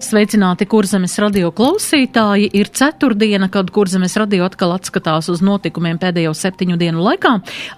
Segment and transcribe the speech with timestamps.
[0.00, 2.46] Sveicināti kurzemes radio klausītāji!
[2.56, 7.34] Ir ceturtdiena, kad kurzemes radio atkal atskatās uz notikumiem pēdējo septiņu dienu laikā.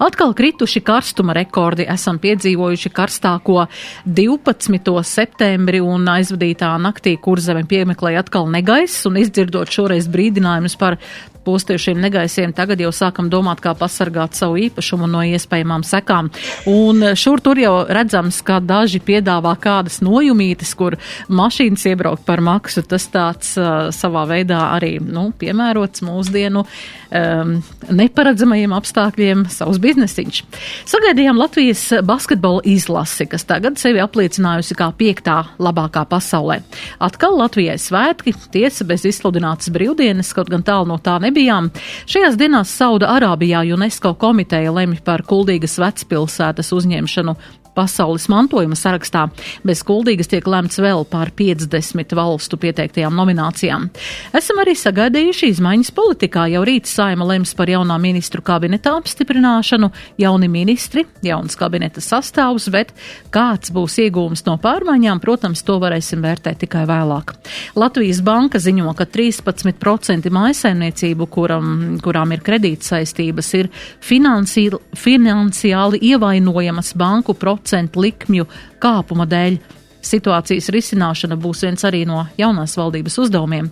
[0.06, 3.64] Atkal krituši karstuma rekordi, esam piedzīvojuši karstāko
[4.06, 4.95] 12.
[5.02, 11.00] septembri un aizvadītā naktī kurzeme piemeklēja atkal negaiss un izdzirdot šoreiz brīdinājumus par
[11.45, 16.30] postiešiem negaisiem, tagad jau sākam domāt, kā pasargāt savu īpašumu no iespējamām sekām.
[16.70, 20.98] Un šur tur jau redzams, ka daži piedāvā kādas nojumītes, kur
[21.33, 22.84] mašīnas iebraukt par maksu.
[22.86, 27.55] Tas tāds uh, savā veidā arī, nu, piemērots mūsdienu um,
[27.91, 30.42] neparedzamajiem apstākļiem savus biznesiņš.
[30.91, 36.61] Sagaidījām Latvijas basketbola izlasi, kas tagad sevi apliecinājusi kā piektā labākā pasaulē.
[37.02, 41.70] Atkal Latvijai svētki, tiesa bez izsludinātas brīvdienas, kaut gan tālu no tā nebija nebijām.
[42.06, 47.36] Šajās dienās Sauda Arābijā UNESCO komiteja lemj par Kuldīgas vecpilsētas uzņemšanu
[47.75, 49.27] pasaules mantojuma sarakstā.
[49.67, 53.89] Bez kuldīgas tiek lemts vēl par 50 valstu pieteiktajām nominācijām.
[54.37, 56.47] Esam arī sagaidījuši izmaiņas politikā.
[56.53, 62.92] Jau rīt saima lems par jaunā ministru kabineta apstiprināšanu, jauni ministri, jauns kabineta sastāvs, bet
[63.34, 67.34] kāds būs iegūms no pārmaiņām, protams, to varēsim vērtēt tikai vēlāk.
[67.79, 71.73] Latvijas banka ziņo, ka 13% maisaimniecību, kuram,
[72.05, 78.48] kurām ir kredītsaistības, ir finansi, finansiāli ievainojamas banku procesā procentu likmju
[78.82, 79.60] kāpuma dēļ.
[80.02, 83.68] Situācijas risināšana būs viens arī no jaunās valdības uzdevumiem.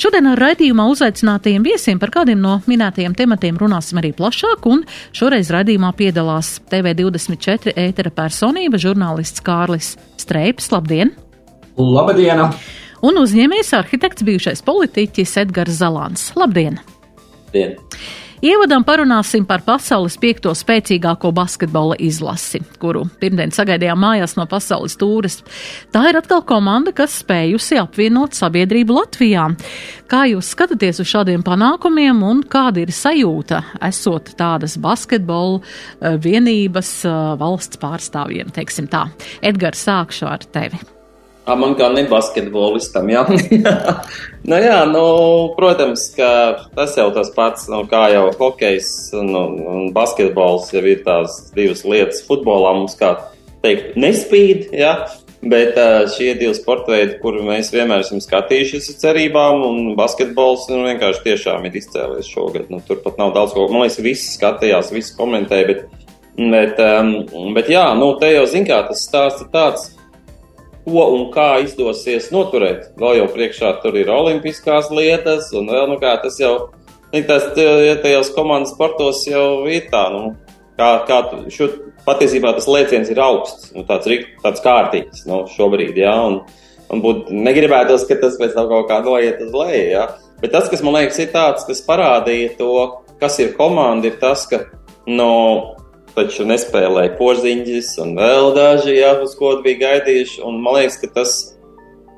[0.00, 5.52] Šodien ar raidījumā uzaicinātajiem viesiem par kādiem no minētajiem tematiem runāsim arī plašāk, un šoreiz
[5.52, 10.72] raidījumā piedalās TV24 ētera personība žurnālists Kārlis Streips.
[10.72, 11.12] Labdien!
[11.76, 12.46] Labdien!
[13.04, 16.30] Un uzņēmējs arhitekts bijušais politiķis Edgars Zalāns.
[16.32, 16.80] Labdien!
[17.52, 17.76] Labdien!
[18.44, 25.38] Ievadam parunāsim par pasaules piekto spēcīgāko basketbola izlasi, kuru pirmdien sagaidījām mājās no pasaules tūres.
[25.94, 29.46] Tā ir atkal komanda, kas spējusi apvienot sabiedrību Latvijā.
[30.12, 36.92] Kā jūs skatāties uz šādiem panākumiem un kāda ir sajūta, esot tādas basketbola eh, vienības
[37.08, 39.06] eh, valsts pārstāvjiem, teiksim tā?
[39.40, 40.84] Edgars, sākšu ar tevi.
[41.44, 43.22] Man kā nebasketbolistam, jā.
[44.48, 45.02] nu, jā, nu,
[45.58, 46.28] protams, ka
[46.72, 48.88] tas jau tas pats, nu, kā jau hokejs
[49.20, 52.22] un, un basketbols jau ir tās divas lietas.
[52.24, 53.12] Futbolā mums, kā
[53.64, 54.96] teikt, nespīd, jā.
[55.44, 55.76] Bet
[56.14, 61.20] šie divi sporta veidi, kurus mēs vienmēr esam skatījušies ar cerībām, un basketbols nu, vienkārši
[61.26, 62.70] tiešām ir izcēlies šogad.
[62.72, 63.66] Nu, tur pat nav daudz ko.
[63.68, 66.06] Man liekas, visi skatījās, visi komentēja, bet,
[66.40, 66.80] bet,
[67.58, 69.90] bet jā, nu, te jau zin kā tas stāsts ir tāds
[70.84, 72.92] ko un kā izdosies noturēt.
[73.00, 76.54] Vēl jau priekšā tur ir olimpiskās lietas, un vēl nu kā tas jau,
[77.14, 80.34] tas, ja tajos komandas sportos jau ir tā, nu,
[80.78, 81.20] kā, kā
[81.54, 81.70] šo,
[82.04, 84.10] patiesībā tas lēciens ir augsts, nu, tāds,
[84.44, 86.42] tāds kārtīgs, nu, šobrīd, jā, un,
[86.92, 90.08] un būt negribētos, ka tas pēc tam kaut kā noiet uz leju, jā.
[90.42, 92.74] Bet tas, kas man liekas ir tāds, kas parādīja to,
[93.22, 94.66] kas ir komanda, ir tas, ka,
[95.08, 95.32] no,
[96.14, 100.40] taču nespēlēja porziņģis un vēl daži, jā, uz ko bija gaidījuši.
[100.46, 101.34] Un man liekas, ka tas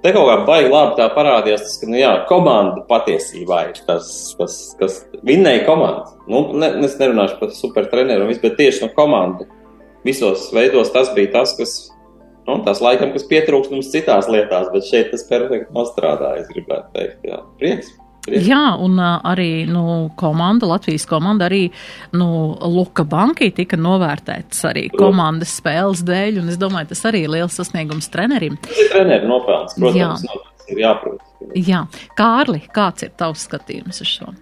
[0.05, 4.09] te kaut kā baigi labi tā parādījās, tas, ka, nu jā, komanda patiesībā ir tas,
[4.39, 6.17] kas, kas vinnēja komandu.
[6.31, 9.49] Nu, ne, es nerunāšu par supertreneru un visu, bet tieši no komanda
[10.07, 11.77] visos veidos tas bija tas, kas,
[12.47, 16.93] nu, tas laikam, kas pietrūkst mums citās lietās, bet šeit tas perfekti nostrādāja, es gribētu
[16.95, 17.95] teikt, jā, prieks.
[18.27, 19.83] Jā, un arī nu,
[20.19, 21.69] komanda, Latvijas komanda, arī
[22.17, 22.29] nu,
[22.73, 27.59] Luka Banki tika novērtēts arī komandas spēles dēļ, un es domāju, tas arī ir liels
[27.59, 28.59] sasniegums trenerim.
[28.67, 30.43] Tas ir treneru nopelns, protams, Jā.
[30.73, 31.23] ir jāprot.
[31.55, 31.85] Jā,
[32.19, 34.35] Kārli, kāds ir tavs skatījums uz šo?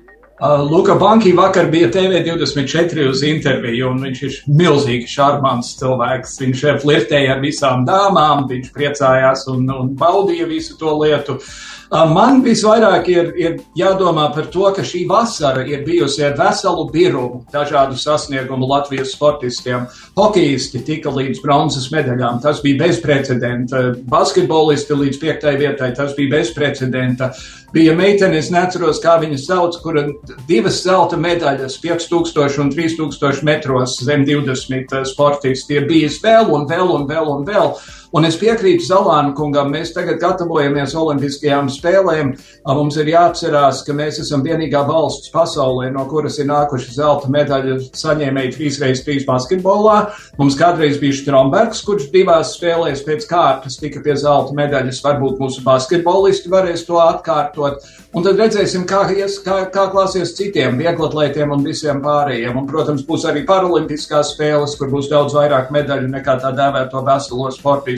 [0.44, 6.34] Uh, Luka Banki vakar bija TV24 uz interviju, un viņš ir milzīgi šarmants cilvēks.
[6.42, 11.38] Viņš flirtēja ar visām dāmām, viņš priecājās un, un baudīja visu to lietu.
[11.38, 16.88] Uh, Man visvairāk ir, ir jādomā par to, ka šī vasara ir bijusi ar veselu
[16.90, 19.84] birumu dažādu sasniegumu Latvijas sportistiem.
[20.18, 23.84] Hokejisti tika līdz bronzas medaļām, tas bija bezprecedenta.
[24.10, 27.30] Basketbolisti līdz piektai vietai, tas bija bezprecedenta.
[27.74, 30.04] Bija meitene, es neatceros, kā viņas sauc, kura
[30.46, 36.92] divas zelta medaļas, 5000 un 3000 metros zem 20 sportisti ir bijis vēl un vēl
[36.94, 37.72] un vēl un vēl.
[37.74, 42.28] Un es piekrītu Zalāna kungam, mēs tagad gatavojamies Olimpiskajām spēlēm.
[42.62, 47.80] Mums ir jāatcerās, ka mēs esam vienīgā valsts pasaulē, no kuras ir nākuši zelta medaļu
[47.90, 49.96] saņēmēji trīsreiz trīs basketbolā.
[50.38, 55.02] Mums kādreiz bija Strombergs, kurš divās spēlēs pēc kārtas tika pie zelta medaļas.
[55.02, 57.82] Varbūt mūsu basketbolisti varēs to atkārtot.
[58.14, 59.00] Un tad redzēsim, kā,
[59.42, 62.62] kā, kā klāsies citiem vieglatlētiem un visiem pārējiem.
[62.62, 67.50] Un, protams, būs arī paralimpiskās spēles, kur būs daudz vairāk medaļu nekā tā dēvēto veselo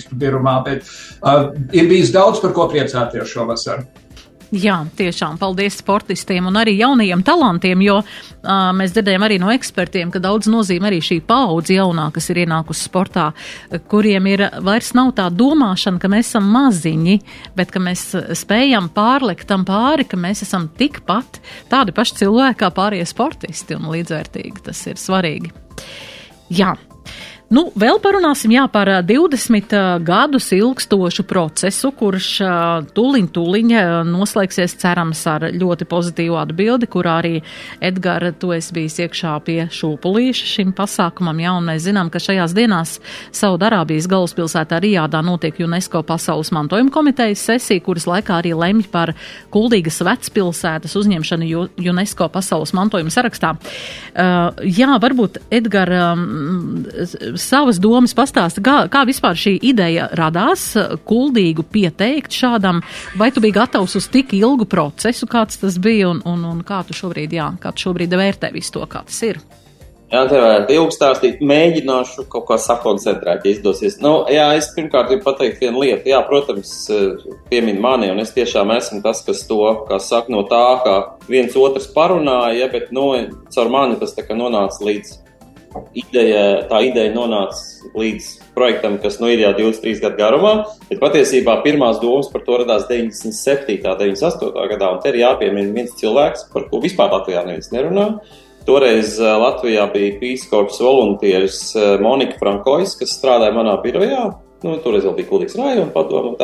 [0.07, 0.63] sportistu birumā.
[0.65, 0.85] Bet
[1.23, 3.87] uh, ir bijis daudz par ko priecāties šovasar.
[4.55, 10.13] Jā, tiešām paldies sportistiem un arī jaunajiem talantiem, jo uh, mēs dzirdējām arī no ekspertiem,
[10.15, 13.33] ka daudz nozīmē arī šī paudze jaunā, kas ir ienākusi sportā,
[13.91, 17.19] kuriem ir vairs nav tā domāšana, ka mēs esam maziņi,
[17.59, 21.43] bet ka mēs spējam pārlikt tam pāri, ka mēs esam tikpat
[21.73, 24.69] tādi paši cilvēki kā pārējie sportisti un līdzvērtīgi.
[24.71, 25.51] Tas ir svarīgi.
[26.55, 26.77] Jā.
[27.47, 29.71] Nu, vēl parunāsim jā, par 20
[30.03, 32.31] gadus ilgstošu procesu, kurš
[32.97, 33.75] tuliņ tuliņ
[34.09, 37.37] noslēgsies cerams ar ļoti pozitīvu atbildi, kurā arī
[37.79, 42.57] Edgara, tu esi bijis iekšā pie šūpulīša šim pasākumam, jā, un mēs zinām, ka šajās
[42.57, 42.97] dienās
[43.31, 49.15] Saudarābijas galvaspilsētā Rijādā notiek UNESCO pasaules mantojuma komitejas sesija, kuras laikā arī lemj par
[49.55, 53.55] Kuldīgas vecpilsētas uzņemšanu UNESCO pasaules mantojuma sarakstā.
[53.55, 56.11] Uh, jā, varbūt Edgara.
[56.17, 56.83] Um,
[57.41, 60.69] savas domas pastāsta, kā, kā vispār šī ideja radās,
[61.09, 62.83] kuldīgu pieteikt šādam,
[63.19, 66.83] vai tu biji gatavs uz tik ilgu procesu, kāds tas bija, un, un, un kā
[66.87, 69.41] tu šobrīd, jā, kā tu šobrīd vērtē visu to, kā tas ir?
[70.07, 73.97] Jā, tev vajag ilgi stāstīt, mēģināšu kaut kā sakoncentrēt, ja izdosies.
[73.99, 76.07] Nu, jā, es pirmkārt gribu pateikt vienu lietu.
[76.13, 76.71] Jā, protams,
[77.51, 80.97] piemin mani, un es tiešām esmu tas, kas to, kā saka, no tā, kā
[81.27, 83.09] viens otrs parunāja, bet, nu,
[83.51, 85.26] caur mani tas tā kā nonāca līdz
[85.99, 90.55] ideja, tā ideja nonāca līdz projektam, kas nu ir jau 23 gadu garumā,
[90.89, 93.77] bet patiesībā pirmās domas par to radās 97.
[93.83, 94.67] un 98.
[94.73, 98.09] gadā, un te ir jāpiemina viens cilvēks, par ko vispār Latvijā neviens nerunā.
[98.67, 101.61] Toreiz Latvijā bija pīskops volunteers
[102.03, 104.25] Monika Frankois, kas strādāja manā birojā.
[104.65, 106.35] Nu, toreiz vēl bija Kultūras rajona padoma.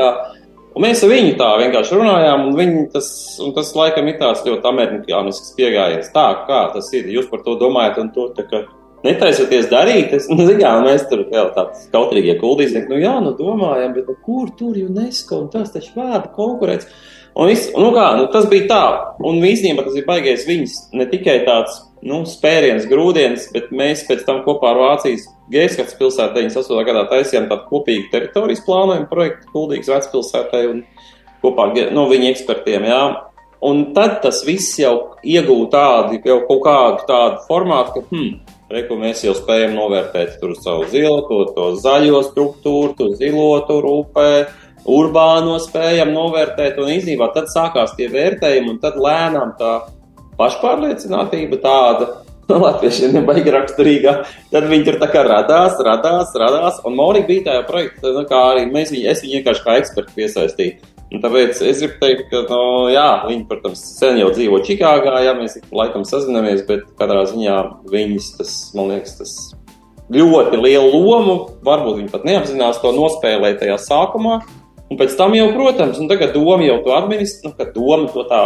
[0.72, 3.08] Un mēs ar viņu tā vienkārši runājām, un, tas,
[3.44, 6.12] un tas laikam ir tāds ļoti amerikānisks pieejams.
[6.14, 8.62] Tā kā tas ir, jūs par to domājat, un to tā kā
[9.04, 13.96] netaisoties darīt, es, nu, jā, mēs tur vēl tāds kautrīgie kuldīznieki, nu jā, nu domājam,
[13.96, 16.90] bet nu, kur tur UNESCO un tas taču vārda konkurence.
[17.32, 18.82] Un, viss, nu kā, nu, tas bija tā,
[19.24, 24.26] un īstenībā tas ir baigais viņas ne tikai tāds, nu, spēriens, grūdienis, bet mēs pēc
[24.26, 26.84] tam kopā ar Vācijas Geiskats pilsētā 98.
[26.88, 30.82] gadā taisījām tādu kopīgu teritorijas plānojumu projektu Kuldīgas vecpilsētai un
[31.42, 33.02] kopā ar nu, viņu ekspertiem, jā.
[33.62, 38.96] Un tad tas viss jau iegūta tādu, jau kaut kādu tādu formātu, ka, hmm, Reku
[38.96, 44.28] mēs jau spējam novērtēt tur savu zilo, to, to zaļo struktūru, to zilo tur upē,
[44.88, 49.74] urbāno spējam novērtēt, un īstenībā tad sākās tie vērtējumi, un tad lēnām tā
[50.40, 52.08] pašpārliecinātība tāda,
[52.64, 54.16] latviešiem nebaigi raksturīgā,
[54.54, 58.40] tad viņi tur tā kā radās, radās, radās, un Morika bija tajā projektā, nu, kā
[58.54, 60.91] arī mēs viņu, es viņu vienkārši kā ekspertu piesaistīju.
[61.12, 65.34] Un tāpēc es gribu teikt, ka, nu, jā, viņi, protams, sen jau dzīvo Čikāgā, jā,
[65.36, 67.56] mēs ik pa laikam sazinamies, bet katrā ziņā
[67.92, 69.34] viņas, tas, man liekas, tas
[70.12, 71.36] ļoti lielu lomu,
[71.66, 74.40] varbūt viņi pat neapzinās to nospēlēt tajā sākumā.
[74.92, 78.24] Un pēc tam jau, protams, un tagad doma jau to administrē, nu, ka doma to
[78.28, 78.42] tā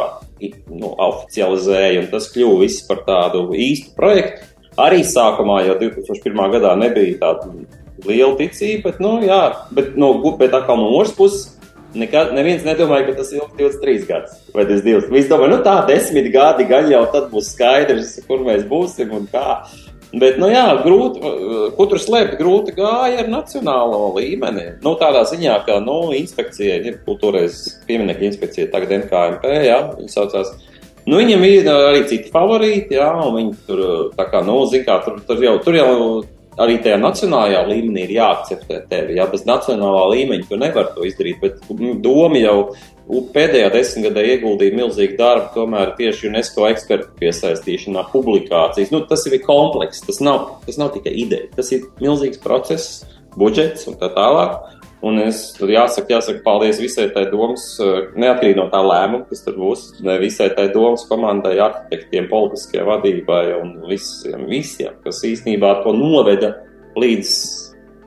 [0.71, 4.47] nu, oficializēja, un tas kļuva viss par tādu īstu projektu.
[4.83, 6.47] Arī sākumā jau 2001.
[6.59, 7.49] gadā nebija tāda
[8.07, 9.43] liela ticība, bet, nu, jā,
[9.75, 11.56] bet, no, bet atkal no otras puses
[11.97, 15.09] Nekad, neviens nedomāja, ka tas ilgs 23 gadus vai 22.
[15.15, 19.25] Visi domā, nu tā, desmit gadi gan jau tad būs skaidrs, kur mēs būsim un
[19.33, 19.63] kā.
[20.17, 21.21] Bet, nu jā, grūti,
[21.77, 24.77] ko tur slēpt, grūti gāja ar nacionālo līmeni.
[24.85, 30.55] Nu, tādā ziņā, ka, nu, inspekcija, ir kultūrais pieminiekta inspekcija, tagad NKMP, jā, viņi saucās.
[31.07, 33.83] Nu, viņam ir arī citi favorīti, jā, un viņi tur,
[34.17, 35.91] tā kā, nu, zin kā, tur, tur jau, tur jau
[36.63, 39.17] arī tajā nacionālajā līmenī ir jāakceptē tevi.
[39.19, 41.41] Jā, bez nacionālā līmeņa tu nevari to izdarīt.
[41.43, 42.59] Bet nu, doma jau
[43.35, 48.91] pēdējā desmitgadē ieguldīja milzīgu darbu tomēr tieši UNESCO ekspertu piesaistīšanā, publikācijas.
[48.95, 53.05] Nu, tas ir komplekss, tas nav, tas nav tikai ideja, tas ir milzīgs process,
[53.37, 54.59] budžets un tā tālāk.
[55.05, 59.45] Un es tur jāsaka, jāsaka paldies visai tai domas, eh, neatkarīgi no tā lēmuma, kas
[59.45, 59.83] tur būs,
[60.23, 66.55] visai tai domas komandai, arhitektiem, politiskajai vadībai un visiem, visiem, kas īstenībā to noveda
[66.97, 67.33] līdz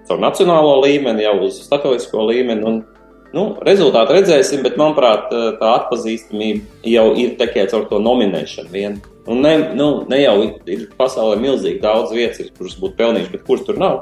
[0.09, 2.65] caur nacionālo līmeni, jau uz statoisko līmeni.
[2.65, 2.81] Un,
[3.29, 8.97] Nu, rezultātu redzēsim, bet manuprāt, tā atpazīstamība jau ir tikai caur to nominēšanu vien.
[9.29, 13.43] Un ne, nu, ne jau ir, ir pasaulē milzīgi daudz vietas, kuras būtu pelnījušas, bet
[13.45, 13.99] kuras tur nav.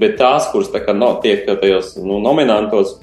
[0.00, 2.94] Bet tās, kuras tā kā nav, tiek tajos nu, nominantos,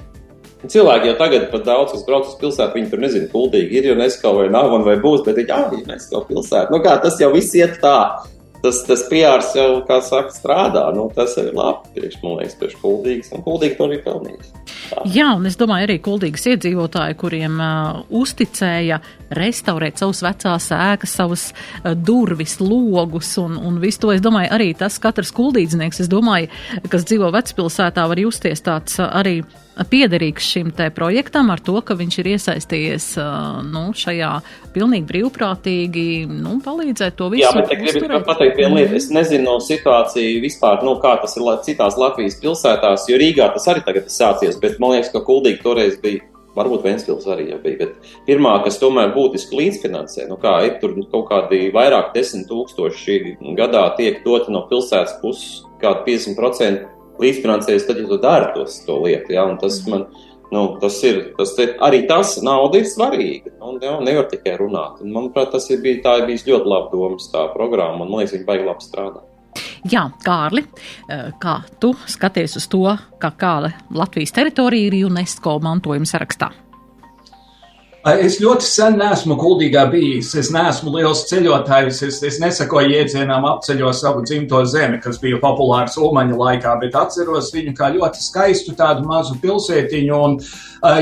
[0.66, 4.34] cilvēki jau tagad pat daudz, kas brauc uz pilsētu, viņi tur nezina, kuldīgi ir UNESCO
[4.40, 6.74] vai nav, vai būs, bet viņi, ah, UNESCO pilsēta.
[6.74, 8.00] Nu kā, tas jau viss iet tā
[8.62, 10.84] tas, tas piārs jau, kā saka, strādā.
[10.96, 11.92] Nu, tas ir labi.
[11.94, 13.32] Priekš, man liekas, priekš kuldīgs.
[13.34, 14.52] Un kuldīgi to arī pelnījis.
[15.18, 19.00] Jā, un es domāju, arī kuldīgas iedzīvotāji, kuriem uh, uzticēja
[19.38, 24.12] restaurēt savus vecās ēkas, savus uh, durvis, logus un, un visu to.
[24.14, 26.50] Es domāju, arī tas katrs kuldīdznieks, es domāju,
[26.90, 29.40] kas dzīvo vecpilsētā, var justies tāds uh, arī
[29.86, 33.06] piederīgs šim te projektam ar to, ka viņš ir iesaistījies
[33.68, 34.30] nu, šajā
[34.74, 37.44] pilnīgi brīvprātīgi, nu, palīdzēt to visu.
[37.46, 38.96] Jā, bet es gribu pateikt vienu lietu.
[38.98, 43.84] Es nezinu situāciju vispār, nu, kā tas ir citās Latvijas pilsētās, jo Rīgā tas arī
[43.86, 46.24] tagad ir sācies, bet man liekas, ka Kuldīgi toreiz bija.
[46.58, 50.96] Varbūt Vēnspils arī jau bija, bet pirmā, kas tomēr būtiski līdzfinansē, nu kā ir tur
[51.12, 58.00] kaut kādi vairāk desmit tūkstoši gadā tiek doti no pilsētas puses, kādi 50% līdzfinansējas, tad,
[58.02, 59.34] ja tu dari tos, to lietu.
[59.36, 59.46] Ja?
[59.60, 60.06] Tas man,
[60.54, 63.54] nu, tas ir, tas te, arī tas nauda ir svarīga.
[63.64, 65.02] Un, ja, nevar tikai runāt.
[65.04, 68.04] Un, manuprāt, tas ir bijis, tā ir bijis ļoti labi domas tā programma.
[68.04, 69.24] Un, man liekas, viņi baigi labi strādā.
[69.88, 70.64] Jā, Kārli,
[71.08, 72.84] eh, kā tu skaties uz to,
[73.18, 76.50] ka kāda Latvijas teritorija ir UNESCO mantojuma sarakstā?
[78.06, 80.30] Es ļoti sen neesmu kuldīgā bijis.
[80.38, 81.98] Es neesmu liels ceļotājs.
[82.06, 87.50] Es, es nesakoju jēdzienām apceļo savu dzimto zemi, kas bija populārs Ulmaņa laikā, bet atceros
[87.54, 90.20] viņu kā ļoti skaistu tādu mazu pilsētiņu.
[90.28, 90.38] Un,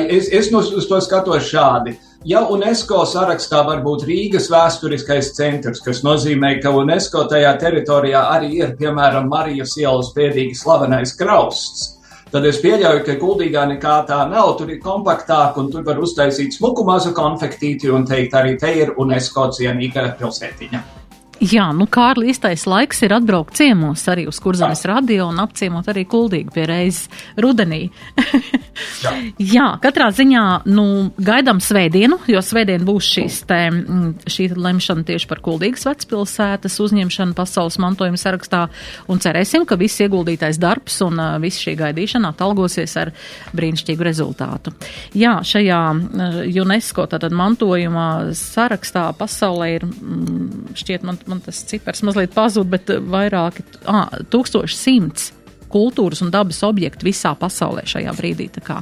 [0.08, 1.98] es, es no, uz to skatos šādi.
[2.26, 8.56] Ja UNESCO sarakstā var būt Rīgas vēsturiskais centrs, kas nozīmē, ka UNESCO tajā teritorijā arī
[8.62, 11.95] ir, piemēram, Marijas ielas pēdīgi slavenais krausts,
[12.36, 14.52] tad es pieļauju, ka guldīgā nekā tā nav.
[14.58, 18.92] Tur ir kompaktāk, un tur var uztaisīt smuku mazu konfektīti un teikt, arī te ir
[19.00, 21.05] UNESCO cienīga pilsētiņa.
[21.36, 26.06] Jā, nu Kārli īstais laiks ir atbraukt ciemos arī uz Kurzemes radio un apciemot arī
[26.08, 27.90] kuldīgi pie reizes rudenī.
[29.04, 29.12] Jā.
[29.40, 30.86] Jā, katrā ziņā, nu,
[31.20, 37.36] gaidām svētdienu, jo svētdien būs šīs te, mm, šī lemšana tieši par kuldīgas vecpilsētas uzņemšanu
[37.36, 38.66] pasaules mantojuma sarakstā
[39.12, 43.12] un cerēsim, ka viss ieguldītais darbs un uh, viss šī gaidīšana atalgosies ar
[43.56, 44.72] brīnišķīgu rezultātu.
[45.16, 52.04] Jā, šajā uh, UNESCO tātad mantojuma sarakstā pasaulē ir, mm, šķiet man man tas cipars
[52.06, 55.32] mazliet pazūd, bet eh, vairāki, ah, 1100
[55.72, 58.48] kultūras un dabas objektu visā pasaulē šajā brīdī.
[58.54, 58.78] Tā kā,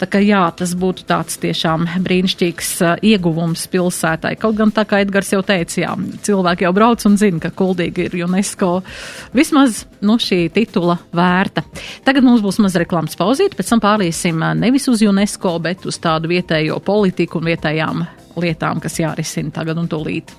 [0.00, 2.72] tā kā jā, tas būtu tāds tiešām brīnišķīgs
[3.12, 4.34] ieguvums pilsētai.
[4.42, 5.94] Kaut gan tā kā Edgars jau teica, jā,
[6.26, 8.72] cilvēki jau brauc un zina, ka kuldīgi ir UNESCO
[9.36, 11.64] vismaz nu, šī titula vērta.
[12.06, 16.32] Tagad mums būs maz reklāmas pauzīt, pēc tam pārliesim nevis uz UNESCO, bet uz tādu
[16.34, 18.08] vietējo politiku un vietējām
[18.42, 20.32] lietām, kas jārisina tagad un tūlīt.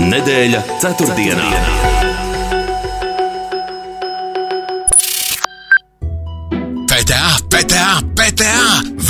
[0.00, 1.46] Nedēļa ceturtdienā.
[6.88, 8.54] PTA, PTA, PTA!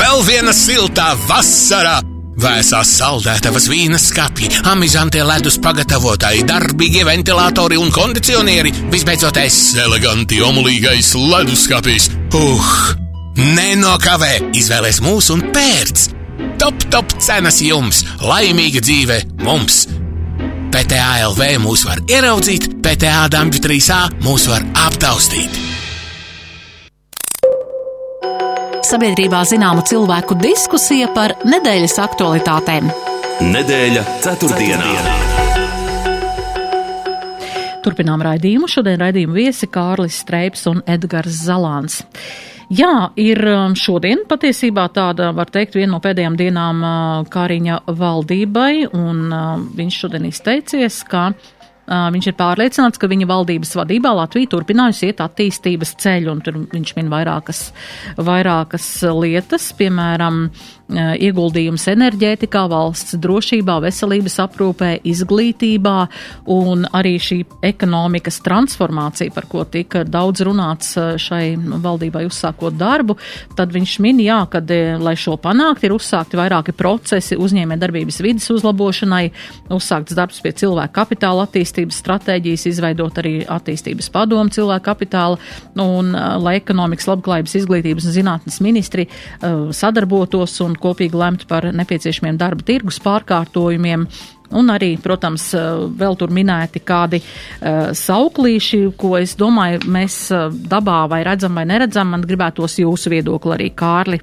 [0.01, 2.01] Vēl viena siltā vasara!
[2.41, 12.11] Vēsās saldētavas vīnas skāpji, amizantie ledus pagatavotāji, darbīgie ventilatori un kondicionieri, visbeidzoties eleganti omulīgais leduskapis.
[12.35, 12.75] Uh!
[13.39, 16.09] Nenokavē, izvēlēs mūsu un pērc!
[16.61, 19.85] Top, top cenas jums, laimīga dzīve mums!
[20.71, 25.57] PTALV mūs var ieraudzīt, PTA Dabģu 3A mūs var aptaustīt.
[28.87, 32.87] Sabiedrībā zināma cilvēku diskusija par nedēļas aktualitātēm.
[33.51, 34.95] Nedēļa ceturtdienā.
[37.83, 38.71] Turpinām raidījumu.
[38.71, 42.05] Šodien raidījumu viesi Kārlis Streips un Edgars Zalāns.
[42.71, 48.85] Jā, ir um, šodien patiesībā tāda, var teikt, viena no pēdējām dienām uh, Kāriņa valdībai,
[48.95, 51.33] un uh, viņš šodien izteicies, ka
[51.91, 56.93] Viņš ir pārliecināts, ka viņa valdības vadībā Latvija turpinājusi iet attīstības ceļu, un tur viņš
[56.95, 57.63] min vairākas,
[58.15, 58.87] vairākas
[59.19, 60.45] lietas, piemēram,
[60.91, 65.97] ieguldījums enerģētikā, valsts drošībā, veselības aprūpē, izglītībā
[66.51, 67.39] un arī šī
[67.71, 73.17] ekonomikas transformācija, par ko tika daudz runāts šai valdībai uzsākot darbu,
[73.59, 74.71] tad viņš min, jā, kad,
[75.01, 79.31] lai šo panākt, ir uzsākti vairāki procesi uzņēmē darbības vidas uzlabošanai,
[79.71, 85.39] uzsākts darbs pie cilvēku kapitāla attīstības stratēģijas, izveidot arī attīstības padomu cilvēku kapitāla,
[85.81, 89.07] un lai ekonomikas, labklājības, izglītības un zinātnes ministri
[89.41, 94.07] sadarbotos un kopīgi lemtu par nepieciešamiem darba tirgus pārkārtojumiem
[94.51, 95.45] un arī, protams,
[96.01, 100.17] vēl tur minēti kādi uh, sauklīši, ko es domāju, mēs
[100.73, 102.11] dabā vai redzam vai neredzam.
[102.11, 104.19] Man gribētos jūsu viedokli arī, Kārli,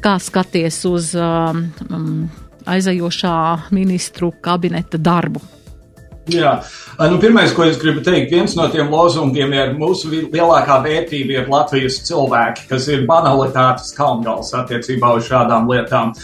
[0.00, 2.24] kā skaties uz um,
[2.66, 3.36] aizajošā
[3.76, 5.55] ministru kabineta darbu.
[6.26, 6.56] Jā,
[7.06, 11.52] nu, pirmais, ko es gribu teikt, viens no tiem lozungiem ir mūsu lielākā vērtība ir
[11.52, 16.16] Latvijas cilvēki, kas ir banalitātes kalngals attiecībā uz šādām lietām.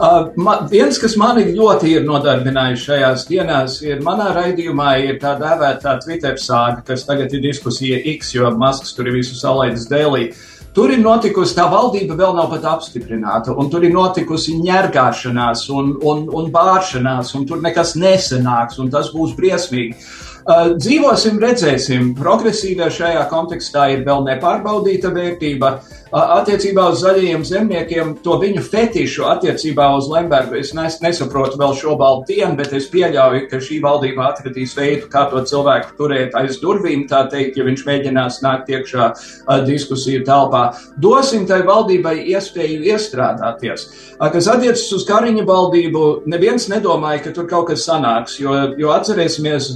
[0.00, 5.34] Uh, ma, viens, kas mani ļoti ir nodarbinājis šajās dienās, ir manā raidījumā ir tā
[5.36, 10.30] dēvētā Twitter sāga, kas tagad ir diskusija X, jo Masks tur ir visu salaidis dēlī.
[10.30, 15.64] Uh, Tur ir notikusi, tā valdība vēl nav pat apstiprināta, un tur ir notikusi ņērgāšanās
[15.74, 19.96] un, un, un bāršanās, un tur nekas nesenāks, un tas būs briesmīgi.
[19.96, 22.12] Uh, dzīvosim, redzēsim.
[22.18, 25.74] Progresīvie šajā kontekstā ir vēl nepārbaudīta vērtība.
[25.80, 31.74] Uh, attiecībā uz zaļajiem zemniekiem, to viņu fetišu attiecībā uz Lembergu es nes, nesaprotu vēl
[31.78, 36.58] šobrīd dienu, bet es pieļauju, ka šī valdība atradīs veidu, kā to cilvēku turēt aiz
[36.62, 40.64] durvīm, tā teikt, ja viņš mēģinās nākt iekšā uh, diskusiju telpā.
[40.98, 43.86] Dosim tai valdībai iespēju iestrādāties.
[44.20, 49.72] Kas attiecas uz Kariņa valdību, neviens nedomāja, ka tur kaut kas sanāks, jo, jo atcerēsimies,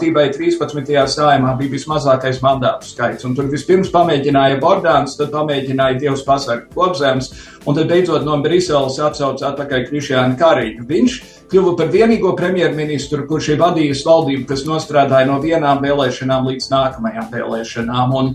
[0.00, 1.08] vienotībai 13.
[1.12, 7.30] sājumā bija vismazākais mandātu skaits, un tur vispirms pamēģināja Bordāns, tad pamēģināja Dievs pasargu kopzems,
[7.66, 10.86] un tad beidzot no Briseles atsauca atpakaļ Krišjānu Kariņu.
[10.88, 11.18] Viņš
[11.50, 17.28] kļuva par vienīgo premjerministru, kurš ir vadījis valdību, kas nostrādāja no vienām vēlēšanām līdz nākamajām
[17.34, 18.16] vēlēšanām.
[18.20, 18.32] Un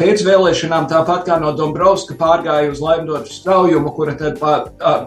[0.00, 4.40] pēc vēlēšanām, tāpat kā no Dombrovska, pārgāja uz laimdotu straujumu, kura tad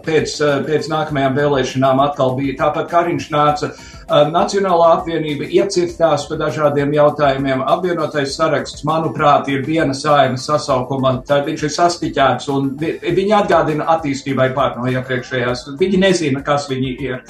[0.06, 2.60] pēc, pēc nākamajām vēlēšanām atkal bija.
[2.62, 3.74] Tāpat Kariņš nāca
[4.08, 7.64] Nacionālā apvienība iecirtās par dažādiem jautājumiem.
[7.68, 14.54] Apvienotais saraksts, manuprāt, ir viena saima sasaukuma, tad viņš ir sastiķēts un viņi atgādina attīstībai
[14.56, 15.68] pār no iepriekšējās.
[15.80, 17.22] Viņi nezina, kas viņi ir.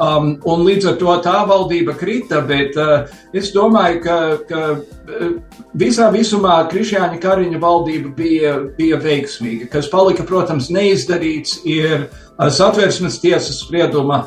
[0.00, 4.16] Um, un līdz ar to tā valdība krita, bet uh, es domāju, ka,
[4.48, 5.34] ka uh,
[5.76, 9.68] visā visumā Krišjāņa Kariņa valdība bija, bija veiksmīga.
[9.74, 12.06] Kas palika, protams, neizdarīts, ir
[12.48, 14.22] satversmes tiesas sprieduma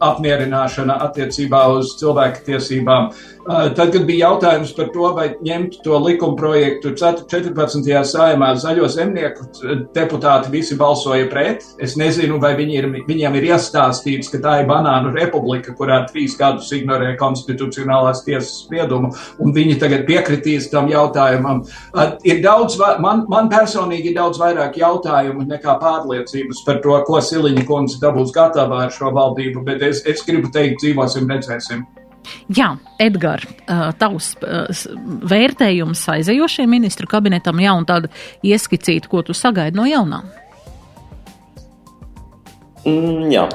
[0.00, 3.10] apmierināšana attiecībā uz cilvēku tiesībām.
[3.48, 7.86] Tad, kad bija jautājums par to, vai ņemt to likuma projektu 14.
[8.08, 9.46] saimā, zaļo zemnieku
[9.96, 11.64] deputāti visi balsoja pret.
[11.80, 16.36] Es nezinu, vai viņi ir, viņiem ir iestāstīts, ka tā ir banānu republika, kurā trīs
[16.36, 21.64] gadus ignorē konstitucionālās tiesas spriedumu, un viņi tagad piekritīs tam jautājumam.
[22.28, 27.57] Ir daudz, man, man personīgi ir daudz vairāk jautājumu nekā pārliecības par to, ko Siliņa
[27.66, 31.86] kundze dabūs gatavā ar šo valdību, bet es, es gribu teikt, dzīvosim, redzēsim.
[32.52, 33.48] Jā, Edgars,
[34.00, 34.34] tavs
[35.30, 38.10] vērtējums aizejošiem ministru kabinetam, jā, un tāda
[38.44, 40.22] ieskicīt, ko tu sagaidi no jaunā.
[42.84, 43.46] Mm, jā.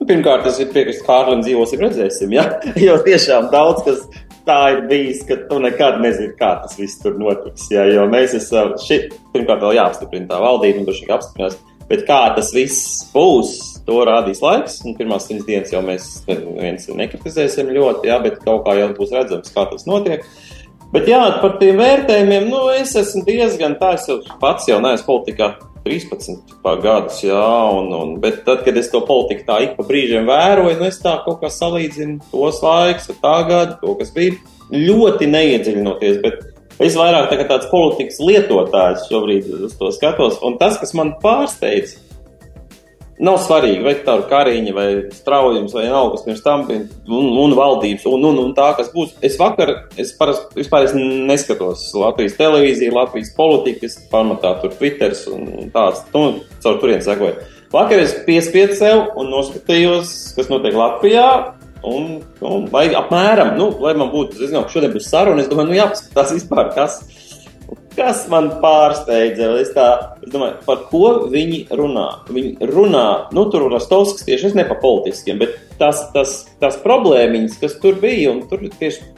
[0.00, 2.46] Nu, pirmkārt, tas ir piekrist Kārlim, dzīvosim, redzēsim, jā,
[2.86, 4.04] jo tiešām daudz kas
[4.46, 8.34] tā ir bijis, ka tu nekad nezini, kā tas viss tur notiks, jā, jo mēs
[8.38, 11.60] esam, šit, pirmkārt, vēl jāapstiprina tā valdība, un droši vien apstiprinās,
[11.92, 13.52] bet kā tas viss būs,
[13.86, 14.80] to rādīs laiks.
[14.86, 19.12] Un pirmās simts dienas jau mēs neviens nekritizēsim ļoti, jā, bet kaut kā jau būs
[19.14, 20.24] redzams, kā tas notiek.
[20.92, 25.08] Bet jā, par tiem vērtējumiem, nu, es esmu diezgan tā, es jau pats jau neesmu
[25.08, 25.54] politikā
[25.86, 26.42] 13
[26.82, 27.46] gadus, jā,
[27.78, 31.00] un, un, bet tad, kad es to politiku tā ik pa brīžiem vēroju, nu, es
[31.02, 34.36] tā kaut kā salīdzinu tos laikus ar tagad, to, kas bija
[34.72, 36.51] ļoti neiedziļinoties, bet
[36.82, 41.98] es vairāk tā tāds politikas lietotājs šobrīd uz to skatos, un tas, kas man pārsteidz,
[43.22, 47.52] Nav svarīgi, vai tā ir kariņa, vai straujums, vai nav kas pirms tam, un, un
[47.54, 49.12] valdības, un, un, un tā, kas būs.
[49.22, 55.70] Es vakar, es parasti vispār es neskatos Latvijas televīziju, Latvijas politikas, pamatā tur Twitter un
[55.74, 57.36] tāds, nu, caur turien sekoju.
[57.70, 61.28] Vakar es piespiedu sev un noskatījos, kas notiek Latvijā,
[61.88, 65.50] un, un lai apmēram, nu, lai man būtu, es zinu, ka šodien būs saruna, es
[65.50, 67.02] domāju, nu jāpaskatās vispār, kas
[67.92, 69.50] Kas man pārsteidza?
[69.60, 69.86] Es, tā,
[70.24, 72.06] es domāju, par ko viņi runā.
[72.28, 77.58] Viņi runā, nu, tur Rostovskis tieši es ne par politiskiem, bet tās, tās, tās problēmiņas,
[77.60, 79.10] kas tur bija, un tur tieši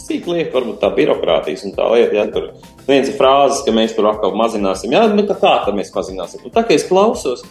[0.00, 2.48] sīk liek, varbūt tā birokrātijas un tā lieta, ja tur
[2.88, 6.44] viens ir frāzes, ka mēs tur atkal mazināsim, jā, bet kā tā mēs mazināsim.
[6.44, 7.44] Un tā kā es klausos,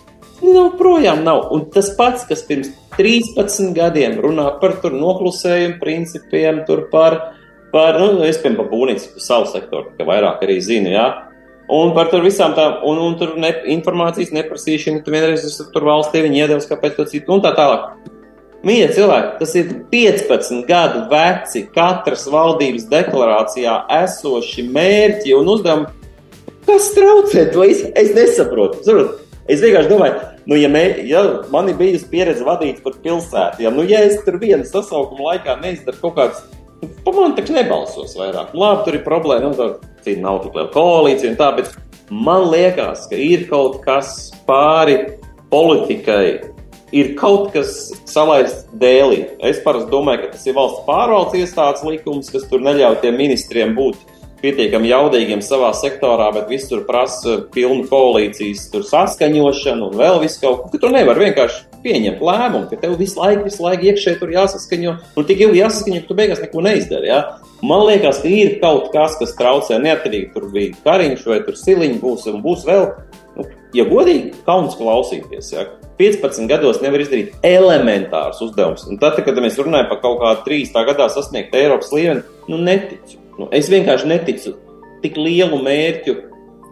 [0.44, 1.48] nu, projām nav.
[1.56, 7.22] Un tas pats, kas pirms 13 gadiem runā par tur noklusējumu principiem, tur par
[7.74, 11.08] par, nu, es, piemēram, par būvniecību savu sektoru, ka vairāk arī zinu, jā.
[11.74, 15.88] Un par tur visām tām, un, un tur ne, informācijas neprasīšanu, tu vienreiz es tur
[15.88, 18.12] valstī viņi iedevis, kāpēc to citu, un tā tālāk.
[18.64, 25.90] Mīļie cilvēki, tas ir 15 gadu veci, katras valdības deklarācijā esoši mērķi un uzdevumi.
[26.68, 27.66] Kas traucē to?
[27.68, 28.80] Es, es nesaprotu.
[28.86, 29.18] Saprot?
[29.52, 33.72] Es vienkārši domāju, nu, ja, mē, ja man ir bijusi pieredze vadīt par pilsētu, ja,
[33.74, 36.44] nu, ja es tur vienas sasaukuma laikā neizdaru kaut kādas,
[36.84, 38.54] nu, man taču nebalsos vairāk.
[38.54, 39.70] Nu, labi, tur ir problēma, nu,
[40.04, 41.74] tā nav tik liela koalīcija un tā, bet
[42.12, 44.98] man liekas, ka ir kaut kas pāri
[45.54, 46.54] politikai,
[46.94, 49.24] ir kaut kas salaists dēlī.
[49.46, 53.74] Es parasti domāju, ka tas ir valsts pārvaldes iestādes likums, kas tur neļauj tiem ministriem
[53.78, 54.13] būt
[54.44, 60.82] pietiekami jaudīgiem savā sektorā, bet visur prasa pilnu koalīcijas saskaņošanu un vēl visu kaut ko.
[60.82, 65.30] Tu nevari vienkārši pieņemt lēmumu, ka tev visu laiku, visu laiku iekšēji tur jāsaskaņo, un
[65.30, 67.12] tik ilgi jāsaskaņo, ka tu beigās neko neizdari.
[67.12, 67.22] Ja?
[67.64, 70.34] Man liekas, ka ir kaut kas, kas traucē neatkarīgi.
[70.36, 72.90] Tur bija kariņš vai tur siliņš būs un būs vēl.
[73.38, 75.56] Nu, ja godīgi, kauns klausīties.
[75.56, 75.66] Ja?
[76.00, 78.88] 15 gados nevar izdarīt elementārus uzdevumus.
[78.90, 83.23] Un tad, kad mēs runājam par kaut kādu 30 gadā sasniegtu Eiropas līmeni, nu neticu.
[83.40, 84.56] Nu, es vienkārši neticu
[85.04, 86.16] tik lielu mērķu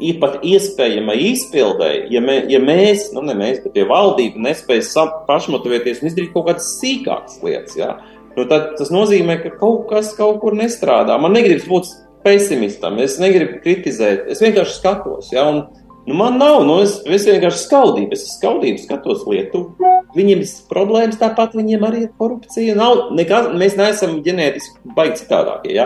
[0.01, 5.05] ir pat iespējama izpildēji, ja, mē, ja mēs, nu ne mēs, bet ja valdība nespēja
[5.27, 7.91] pašmotivēties un izdarīt kaut kādas sīkākas lietas, jā,
[8.37, 11.17] nu tad tas nozīmē, ka kaut kas kaut kur nestrādā.
[11.21, 11.91] Man negribas būt
[12.25, 15.63] pesimistam, es negribu kritizēt, es vienkārši skatos, jā, un
[16.07, 19.91] nu, man nav, nu es, es vienkārši skaudību, es skaudību skatos Lietuvu.
[20.15, 22.73] Viņiem ir problēmas, tāpat viņiem arī ir korupcija.
[22.75, 25.75] Nav, nekā, mēs neesam ģenētiski baigi citādākie.
[25.77, 25.85] Ja?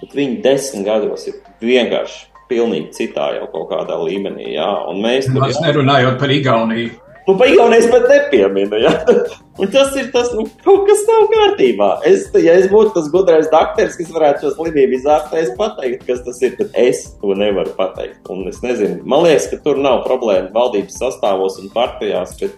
[0.00, 4.52] Bet viņi desmit gados ir vienkārši pilnīgi citā jau kaut kādā līmenī.
[4.54, 6.94] Jā, un mēs tur jau nerunājot par Igauniju.
[7.26, 8.92] Nu, pa Igaunijas pat nepieminu, ja?
[9.58, 11.88] Un tas ir tas, nu, kaut kas nav kārtībā.
[12.06, 16.20] Es, ja es būtu tas gudrais dakteris, kas varētu šo slimību izārstēt, es pateiktu, kas
[16.26, 18.20] tas ir, bet es to nevaru pateikt.
[18.30, 22.54] Un es nezinu, man liekas, ka tur nav problēma valdības sastāvos un partijās, bet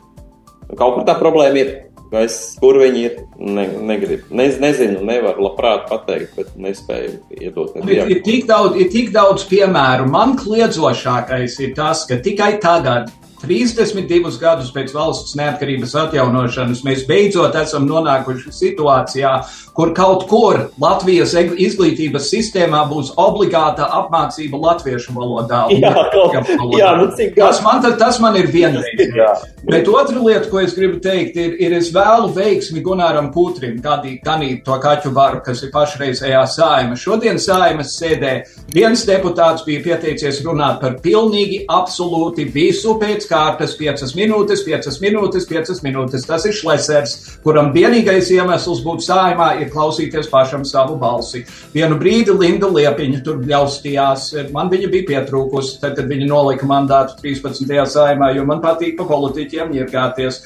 [0.74, 1.72] kaut kur tā problēma ir.
[2.16, 4.30] Es, kur viņi ir, ne, negribu.
[4.32, 7.74] Ne, nezinu, nevaru labprāt pateikt, bet nespēju iedot.
[7.84, 10.08] Ir, ir, tik daudz, ir tik daudz piemēru.
[10.08, 13.12] Man kliedzošākais ir tas, ka tikai tagad
[13.44, 19.34] 32 gadus pēc valsts neatkarības atjaunošanas mēs beidzot esam nonākuši situācijā,
[19.78, 25.66] kur kaut kur Latvijas izglītības sistēmā būs obligāta apmācība latviešu valodā.
[25.78, 26.80] Jā, valodā.
[26.80, 29.04] jā nu cik tas man, tas man ir vienreiz.
[29.68, 34.64] Bet otra lieta, ko es gribu teikt, ir, ir es vēlu veiksmi Gunāram Kūtrim, ganīt
[34.66, 36.98] to kaķu varu, kas ir pašreizējā saima.
[36.98, 38.34] Šodien saimas sēdē
[38.74, 45.46] viens deputāts bija pieteicies runāt par pilnīgi absolūti visu pēc kārtas 5 minūtes, 5 minūtes,
[45.48, 46.26] 5 minūtes.
[46.28, 47.14] Tas ir šlesers,
[47.44, 51.44] kuram vienīgais iemesls būt sājumā ir klausīties pašam savu balsi.
[51.74, 57.18] Vienu brīdi Linda Liepiņa tur bļaustījās, man viņa bija pietrūkusi, tad, kad viņa nolika mandātu
[57.22, 57.76] 13.
[57.94, 60.42] sājumā, jo man patīk pa politiķiem ņirgāties.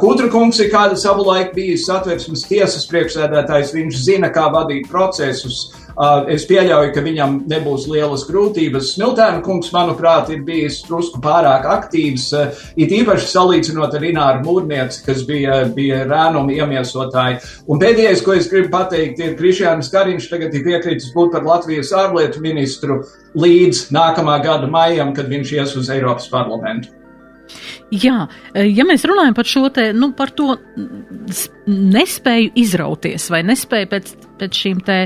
[0.00, 5.64] Kutra kungs ir kādu savu laiku bijis satversmes tiesas priekšsēdētājs, viņš zina, kā vadīt procesus.
[6.34, 8.94] Es pieļauju, ka viņam nebūs lielas grūtības.
[8.96, 12.26] Smiltēna kungs, manuprāt, ir bijis drusku pārāk aktīvs,
[12.74, 17.38] it īpaši salīdzinot ar Ināru Mūrnieci, kas bija, bija rēnuma iemiesotāji.
[17.70, 21.94] Un pēdējais, ko es gribu pateikt, ir Krišjānis Kariņš tagad ir piekritis būt par Latvijas
[21.94, 23.04] ārlietu ministru
[23.38, 27.03] līdz nākamā gada maijam, kad viņš ies uz Eiropas parlamentu.
[27.94, 28.16] Jā,
[28.56, 30.56] ja mēs runājam par šo te, nu, par to
[31.68, 34.98] nespēju izrauties vai nespēju pēc, pēc šīm te,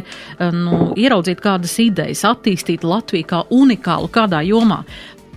[0.55, 4.85] nu, ieraudzīt kādas idejas, attīstīt Latviju kā unikālu kādā jomā,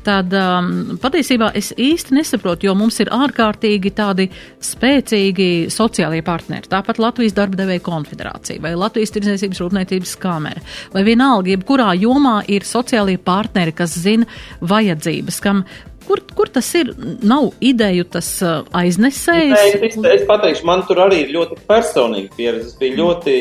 [0.06, 4.28] tad um, patiesībā es īsti nesaprotu, jo mums ir ārkārtīgi tādi
[4.64, 6.70] spēcīgi sociālie partneri.
[6.72, 10.64] Tāpat Latvijas darba devēja konfederācija vai Latvijas tirdzniecības rūpniecības kamera
[10.96, 14.30] vai vienalga, jebkurā jomā ir sociālie partneri, kas zina
[14.62, 15.66] vajadzības, kam
[16.12, 16.89] Kur, kur tas ir?
[17.24, 19.54] Nav ideju tas uh, aiznesējis?
[19.56, 22.74] Nē, es, es pateikšu, man tur arī ir ļoti personīga pieredze.
[22.74, 23.36] Es biju ļoti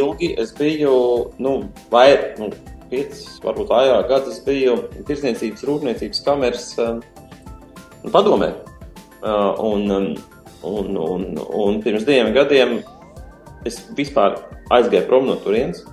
[0.00, 0.96] ilgi, es biju,
[1.38, 1.52] nu,
[1.92, 2.08] vai,
[2.40, 2.48] nu,
[2.90, 4.74] piecas, varbūt vairāk gadus biju
[5.06, 6.98] tirsniecības rūpniecības kameras um,
[8.10, 8.50] padomē.
[9.22, 10.10] Uh, un, um,
[10.66, 11.28] un, un,
[11.62, 12.80] un pirms diviem gadiem
[13.66, 14.40] es vispār
[14.74, 15.86] aizgāju prom no turienes.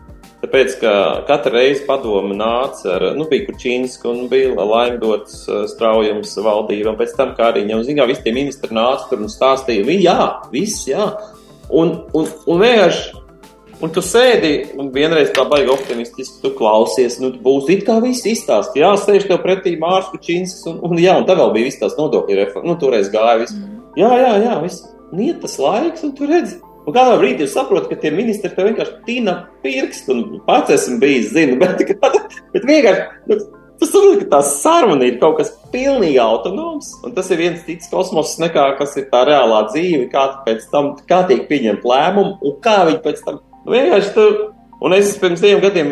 [0.43, 6.33] Tāpēc, ka katra reize padome nāca ar, nu, bija Kučīnska un bija laimdots uh, straujums
[6.35, 9.85] valdība, un pēc tam kā arī ņem, zināmā, visi tie ministri nāca tur un stāstīja,
[9.87, 10.17] vi, jā,
[10.51, 11.05] viss, jā.
[11.71, 13.23] Un, un, un vienkārši,
[13.87, 18.27] un tu sēdi, un vienreiz tā baigi optimistiski, tu klausies, nu, būs it kā viss
[18.27, 21.79] izstāst, jā, sēž tev pretī Mārs Kučīnskas, un, un jā, un tā vēl bija viss
[21.79, 23.55] tās nodokļu reforma, nu, toreiz gāja viss.
[23.55, 23.79] Mm.
[24.03, 24.83] Jā, jā, jā, viss.
[25.13, 28.51] Un iet tas laiks, un tu redzi, Un kādā brīdī es saprotu, ka tie ministri
[28.51, 31.83] tev vienkārši tīna pirkstu, un pats esmu bijis, zinu, bet,
[32.55, 33.11] bet vienkārši.
[33.31, 33.43] Nu,
[33.81, 37.89] Tu saproti, ka tā saruna ir kaut kas pilnīgi autonoms, un tas ir viens cits
[37.91, 42.55] kosmos, nekā kas ir tā reālā dzīve, kā pēc tam, kā tiek pieņemt lēmumu, un
[42.63, 44.27] kā viņi pēc tam nu, vienkārši tu,
[44.77, 45.91] un es pirms diviem gadiem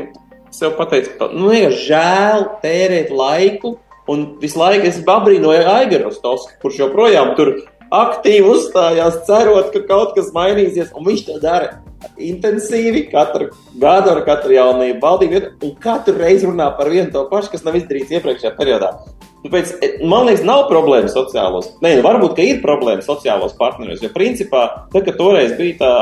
[0.56, 3.74] sev pateicu, ka, nu, vienkārši žēl tērēt laiku
[4.10, 7.54] Un visu laiku es babrīnoju Aigarostovski, kurš joprojām tur
[7.92, 11.82] aktīvi uzstājās, cerot, ka kaut kas mainīsies, un viņš to dara
[12.18, 13.52] intensīvi katru
[13.82, 17.78] gadu ar katru jaunību valdību, un katru reizi runā par vienu to pašu, kas nav
[17.80, 18.94] izdarīts iepriekšējā periodā.
[19.42, 21.72] Tāpēc, e, man liekas, nav problēma sociālos.
[21.82, 24.02] Nē, nu, varbūt, ir problēma sociālos partneros.
[24.04, 25.94] Jo, principā, tad, kad toreiz bija tā,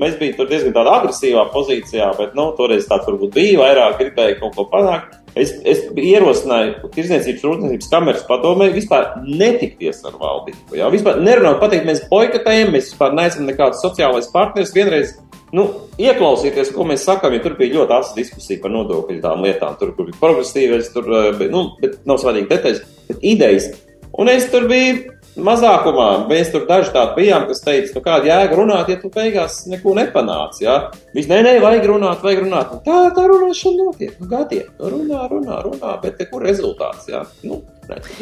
[0.00, 4.56] mēs bijām diezgan tādā agresīvā pozīcijā, bet, nu, toreiz tāds varbūt bija vairāk, gribēja kaut
[4.56, 5.18] ko panākt.
[5.36, 10.76] Es, es ierosināju Tirzniecības rūpniecības kameras padomē vispār netikties ar valdību.
[10.76, 14.74] Jā, vispār nerunāt, pateikt, mēs boikotējam, mēs vispār neesam nekāds sociālais partners.
[14.76, 15.14] Vienreiz
[15.56, 15.66] nu,
[16.00, 19.78] ieklausīties, ko mēs sakām, jo tur bija ļoti asa diskusija par nodokļu tām lietām.
[19.80, 23.72] Tur, bija progresīvais, tur bija, nu, bet nav svarīgi detaļas, bet idejas.
[24.20, 26.08] Un es tur biju mazākumā.
[26.28, 29.94] Mēs tur daži tādi bijām, kas teica, nu, kāda jēga runāt, ja tu beigās neko
[29.96, 30.58] nepanāc.
[30.62, 30.78] Ja?
[31.16, 32.74] Viņš nē, nē, vajag runāt, vajag runāt.
[32.74, 34.68] Nu, tā, tā runāšana notiek, nu, gadiem.
[34.78, 37.08] Nu, runā, runā, runā, bet kur rezultāts?
[37.12, 37.24] Ja?
[37.46, 37.62] Nu,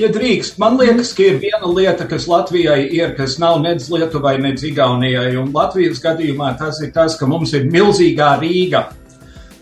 [0.01, 4.39] Ja drīkst, man liekas, ka ir viena lieta, kas Latvijai ir, kas nav nedz Lietuvai,
[4.41, 5.35] nedz Igaunijai.
[5.41, 8.87] Un Latvijas gadījumā tas ir tas, ka mums ir milzīgā Rīga.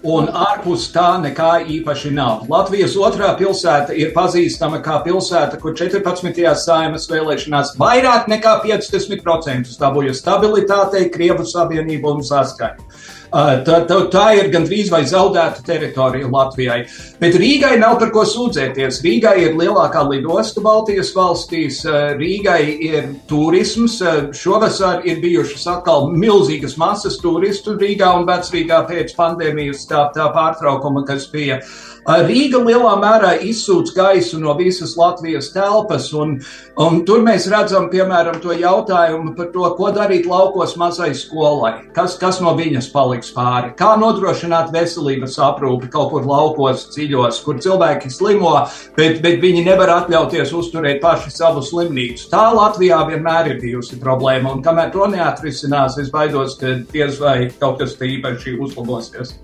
[0.07, 2.45] Un ārpus tā nekā īpaši nav.
[2.47, 6.39] Latvijas otrā pilsēta ir pazīstama kā pilsēta, kur 14.
[6.63, 12.87] saimas vēlēšanās vairāk nekā 50% dabūja stabilitātei, Krievu savienību un saskaņu.
[13.29, 16.79] Tā, tā, tā ir gandrīz vai zaudēta teritorija Latvijai.
[17.21, 19.03] Bet Rīgai nav par ko sūdzēties.
[19.05, 21.83] Rīgai ir lielākā lidosta Baltijas valstīs,
[22.17, 23.99] Rīgai ir turisms.
[24.33, 31.05] Šovasar ir bijušas atkal milzīgas masas turistu Rīgā un Vecrīgā pēc pandēmijas tā, tā pārtraukuma,
[31.09, 31.61] kas bija.
[32.09, 36.39] Rīga lielā mērā izsūc gaisu no visas Latvijas telpas, un,
[36.81, 42.17] un tur mēs redzam, piemēram, to jautājumu par to, ko darīt laukos mazai skolai, kas,
[42.17, 48.13] kas no viņas paliks pāri, kā nodrošināt veselības aprūpi kaut kur laukos, dziļos, kur cilvēki
[48.15, 48.55] slimo,
[48.97, 52.31] bet, bet viņi nevar atļauties uzturēt paši savu slimnīcu.
[52.33, 57.51] Tā Latvijā vienmēr ir bijusi problēma, un kamēr to neatrisinās, es baidos, ka diez vai
[57.61, 59.37] kaut kas īpaši uzlabosies.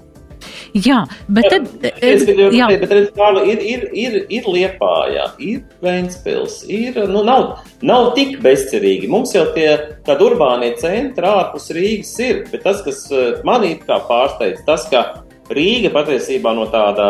[0.75, 1.69] Jā, bet tad.
[2.03, 7.23] Es gribēju pateikt, bet redz, Kārli, ir, ir, ir, ir Liepājā, ir Ventspils, ir, nu,
[7.27, 9.07] nav, nav tik bezcerīgi.
[9.11, 9.69] Mums jau tie
[10.07, 15.05] tādi urbānie centri ārpus Rīgas ir, bet tas, kas eh, manī kā pārsteidz, tas, ka
[15.55, 17.07] Rīga patiesībā no tāda,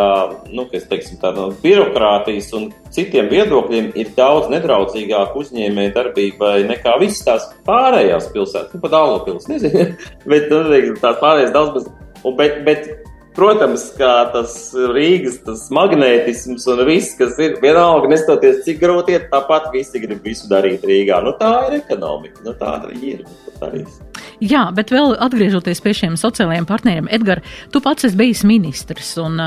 [0.53, 6.99] nu, kas, teiksim, tāda no birokrātijas un citiem viedokļiem ir daudz nedraudzīgāka uzņēmēja darbībai nekā
[7.01, 9.89] visas tās pārējās pilsētas, nu, pat Dālopils, nezinu,
[10.35, 12.91] bet, nu, tās pārējās daudz un, bet, bet
[13.35, 14.53] Protams, kā tas
[14.95, 20.23] Rīgas tas magnētisms un viss, kas ir vienalga, nestoties cik grūti ir, tāpat visi grib
[20.23, 21.19] visu darīt Rīgā.
[21.25, 23.25] Nu, tā ir ekonomika, nu, tā arī ir.
[23.55, 23.99] Darīs.
[24.43, 29.13] Jā, bet vēl atgriežoties pie šiem sociālajiem partneriem, Edgars, tu pats esi bijis ministrs.
[29.23, 29.39] Un,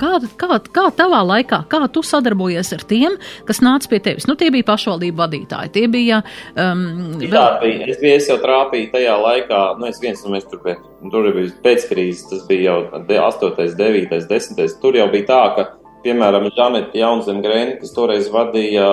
[0.00, 3.16] kā, kā, kā tavā laikā, kā tu sadarbojies ar tiem,
[3.48, 4.28] kas nāca pie tevis?
[4.28, 5.72] Nu, tie bija pašvaldību vadītāji.
[5.76, 6.20] Tie bija.
[6.56, 7.32] Um, vēl...
[7.36, 7.88] Tā bija.
[7.88, 10.60] Es, biju, es jau trāpīju tajā laikā, nu, es viens no mēs tur
[11.04, 14.76] bija, tur bija pēckrīzes, tas bija jau 8, 9, 10.
[14.82, 15.66] Tur jau bija tā, ka
[16.04, 18.84] piemēram, Žaneta Jaunzemgrēna, kas toreiz vadīja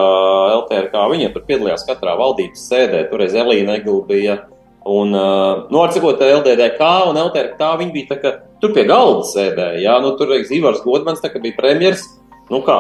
[0.62, 3.06] LTRK, viņa tur piedalījās katrā valdības sēdē.
[3.12, 4.42] Toreiz Elīna Egla bija
[4.84, 8.32] Un, uh, nu, ar sakot, LDDK un LTRK, viņi bija tā, ka
[8.64, 9.82] tur pie galda sēdēja.
[9.84, 12.08] Jā, nu, tur, reiz, Ivars Godmans, tā, bija premjers,
[12.52, 12.76] Nu kā,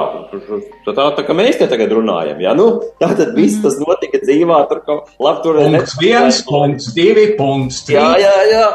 [0.83, 2.65] tā, tā, tā kā mēs te tagad runājam, jā, nu,
[2.99, 5.59] tā tad viss tas notika dzīvā, tur kaut labi tur.
[5.61, 7.95] Punkts viens, punkts divi, punkts trīs.
[7.95, 8.65] Jā, jā, jā,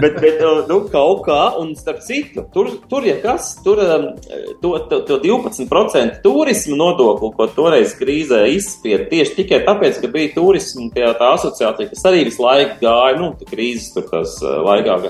[0.00, 0.40] bet, bet,
[0.70, 4.08] nu, kaut kā, un starp citu, tur, tur ja kas, tur um,
[4.64, 10.32] to, to, to 12% turismu nodokli, ko toreiz krīzē izspied, tieši tikai tāpēc, ka bija
[10.38, 15.02] turismu tie, tā asociācija, kas arī visu laiku gāja, nu, krīzes tur tas uh, laikā.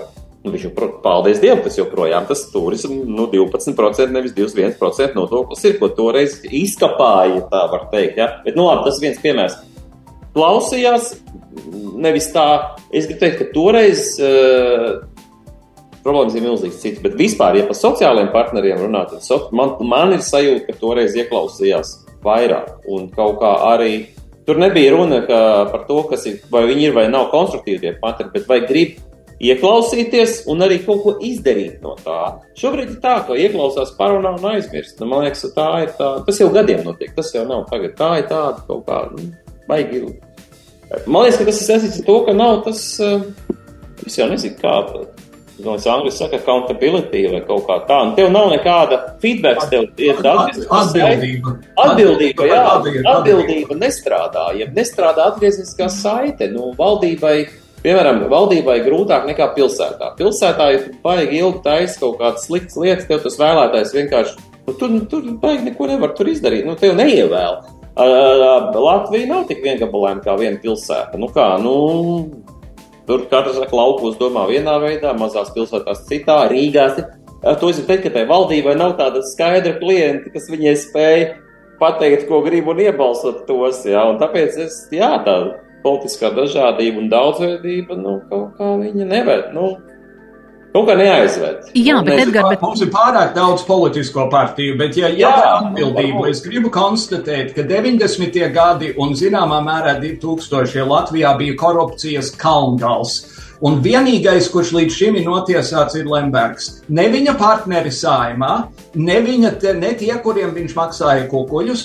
[0.46, 5.72] Nu, viņš jau, paldies Dievam, tas joprojām tas turisms, nu, 12%, nevis 21% nodoklis ir,
[5.80, 8.20] ko toreiz izkapāja, tā var teikt.
[8.20, 8.28] Ja?
[8.44, 9.56] Bet, nu, labi, tas viens piemērs.
[10.36, 11.16] Klausījās,
[11.98, 12.44] nevis tā,
[12.94, 15.00] es gribu teikt, ka toreiz uh,
[16.06, 20.22] problēmas ir milzīgas citas, bet vispār, ja par sociālajiem partneriem runāt, tad man, man ir
[20.22, 23.96] sajūta, ka toreiz ieklausījās vairāk un kaut kā arī.
[24.46, 28.30] Tur nebija runa par to, kas ir, vai viņi ir vai nav konstruktīvi tie partneri,
[28.36, 29.00] bet vai grib
[29.42, 32.20] ieklausīties un arī kaut ko izdarīt no tā.
[32.58, 35.00] Šobrīd ir tā, ka ieklausās parunā un aizmirst.
[35.00, 37.96] Nu, man liekas, tā ir tā, tas jau gadiem notiek, tas jau nav tagad.
[37.98, 39.28] Tā ir tāda kaut kā, nu,
[39.68, 40.06] baigi.
[41.04, 43.20] Man liekas, ka tas ir saistīts ar to, ka nav tas, eh,
[44.06, 44.80] es jau nezinu, kā.
[45.56, 48.10] Nu, es angļuiski saku, accountability vai kaut kā tāda.
[48.10, 51.54] Nu, tev nav nekāda feedback, tev ir atbildība.
[51.80, 52.64] Atbildība, jā,
[53.12, 54.50] atbildība nestrādā.
[54.60, 57.38] Ja nestrādā atgriezniskā saite, nu, valdībai
[57.84, 60.14] Piemēram, valdībai grūtāk nekā pilsētā.
[60.18, 64.72] Pilsētā, ja tu baigi ilgi taisi kaut kādas sliktas lietas, tev tas vēlētājs vienkārši Nu,
[64.72, 66.66] tur, tur baigi neko nevar izdarīt.
[66.66, 67.60] Nu, tev neievēl.
[67.96, 71.16] Uh, Latvija nav tik viengabalaina kā viena pilsēta.
[71.20, 71.76] Nu, kā, nu,
[73.06, 76.98] tur katrs laukos domā vienā veidā, mazās pilsētās citā, Rīgās.
[77.46, 81.22] To es teiktu, ka tai valdībai nav tāda skaidra klienta, kas viņai spēj
[81.78, 83.84] pateikt, ko grib un iebalsot tos.
[83.86, 85.36] Jā, un tāpēc es, jā, tā
[85.84, 89.52] politiskā dažādība un daudzveidība, nu, kaut kā viņa neved.
[89.56, 89.74] Nu,
[90.76, 91.70] Kaut kā neaizved.
[91.72, 92.60] Jā, nu, bet, Edgar, bet...
[92.60, 98.36] Mums ir pārāk daudz politisko partiju, bet, ja jā, atbildību, es gribu konstatēt, ka 90.
[98.52, 100.84] gadi un zināmā mērā 2000.
[100.90, 103.22] Latvijā bija korupcijas kalngals.
[103.64, 106.82] Un vienīgais, kurš līdz šim ir notiesāts, ir Lembergs.
[106.92, 108.66] Ne viņa partneri saimā,
[109.00, 111.84] ne, viņa te, ne tie, kuriem viņš maksāja kukuļus,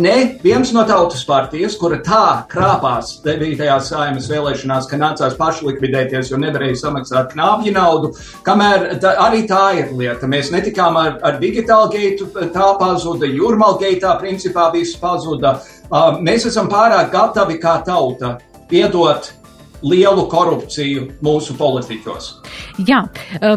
[0.00, 2.22] ne viens no tautas partijas, kura tā
[2.52, 3.60] krāpās 9.
[3.84, 8.14] saimas vēlēšanās, ka nācās pašlikvidēties, jo nevarēja samaksāt knāpju naudu.
[8.46, 10.30] Kamēr tā, arī tā ir lieta.
[10.30, 15.58] Mēs netikām ar, ar digitālu geitu, tā pazuda, jūrmāla geitā principā viss pazuda.
[16.24, 18.38] Mēs esam pārāk gatavi kā tauta
[18.72, 19.28] piedot
[19.86, 22.28] lielu korupciju mūsu politiķos.
[22.88, 23.02] Jā,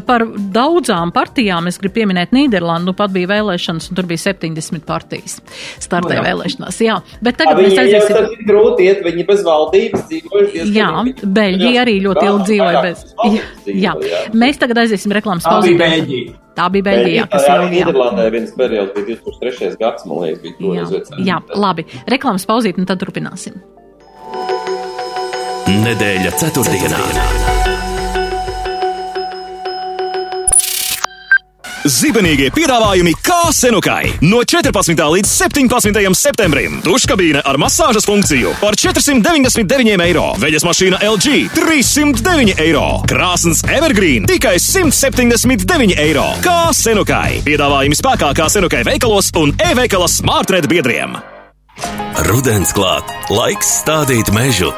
[0.08, 2.92] par daudzām partijām es gribu pieminēt Nīderlandu.
[2.92, 5.40] Nu, pat bija vēlēšanas, un tur bija 70 partijas
[5.82, 6.80] startē no, vēlēšanās.
[6.86, 8.14] Jā, bet tagad mēs aiziesim.
[8.20, 10.74] Tas ir grūti iet, viņi bez valdības dzīvojušies.
[10.76, 10.90] Jā,
[11.26, 13.06] Beļģija arī ļoti ilgi dzīvoja bez.
[13.26, 13.94] Jā, jā.
[14.12, 15.72] jā, mēs tagad aiziesim reklāmas pauzē.
[16.56, 17.30] Tā bija Beļģija.
[17.34, 17.66] Tā bija.
[17.72, 19.74] Nīderlandē viens periods bija 2003.
[19.82, 21.16] gads, man liekas, bija toreiz.
[21.18, 21.88] Jā, jā, labi.
[22.12, 23.60] Reklāmas pauzīt, un tad turpināsim.
[25.66, 27.00] Nedēļa ceturtdienā.
[31.90, 34.12] Zibenīgie piedāvājumi kā senukai.
[34.26, 34.94] No 14.
[34.94, 36.14] līdz 17.
[36.18, 36.78] septembrim.
[36.86, 40.28] Duškabīne ar masāžas funkciju par 499 eiro.
[40.42, 42.86] Veļas mašīna LG 309 eiro.
[43.10, 46.28] Krāsns Evergreen tikai 179 eiro.
[46.46, 47.42] Kā senukai.
[47.48, 51.18] Piedāvājumi spēkā kā senukai veikalos un e-veikala smartred biedriem.
[52.30, 53.10] Rudens klāt.
[53.34, 54.70] Laiks stādīt mežu.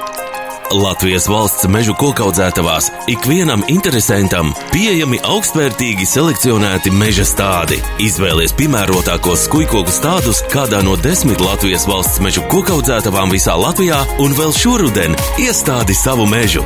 [0.73, 7.79] Latvijas valsts mežu kokaudzētavās ikvienam interesantam pieejami augstvērtīgi selekcionēti meža stādi.
[8.03, 14.51] Izvēlies piemērotākos skujkoku stādus kādā no desmit Latvijas valsts mežu kokaudzētavām visā Latvijā un vēl
[14.51, 16.65] šoruden iestādi savu mežu.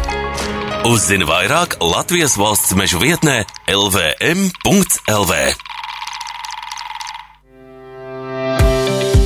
[0.89, 5.37] Uzzini vairāk Latvijas valsts mežu vietnē lvm.lv.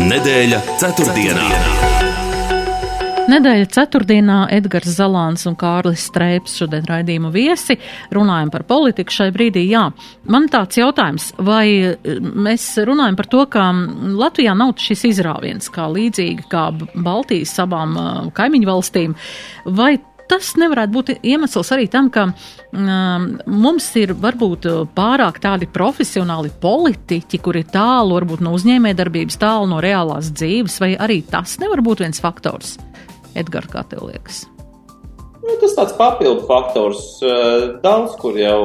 [0.00, 1.46] Nedēļa ceturtdienā.
[3.30, 7.76] Nedēļa ceturtdienā Edgars Zalāns un Kārlis Streips šodien raidījumu viesi
[8.14, 9.66] runājam par politiku šai brīdī.
[9.68, 9.84] Jā,
[10.32, 11.66] man tāds jautājums, vai
[12.00, 13.68] mēs runājam par to, ka
[14.22, 17.94] Latvijā nav šis izrāviens kā līdzīgi kā Baltijas abām
[18.34, 19.18] kaimiņu valstīm,
[19.68, 19.98] vai
[20.30, 27.42] tas nevarētu būt iemesls arī tam, ka um, mums ir varbūt pārāk tādi profesionāli politiķi,
[27.42, 32.04] kuri ir tālu varbūt no uzņēmējdarbības, tālu no reālās dzīves, vai arī tas nevar būt
[32.06, 32.78] viens faktors?
[33.38, 34.44] Edgars, kā tev liekas?
[35.40, 37.02] Nu, tas tāds papildu faktors.
[37.82, 38.60] Daudz kur jau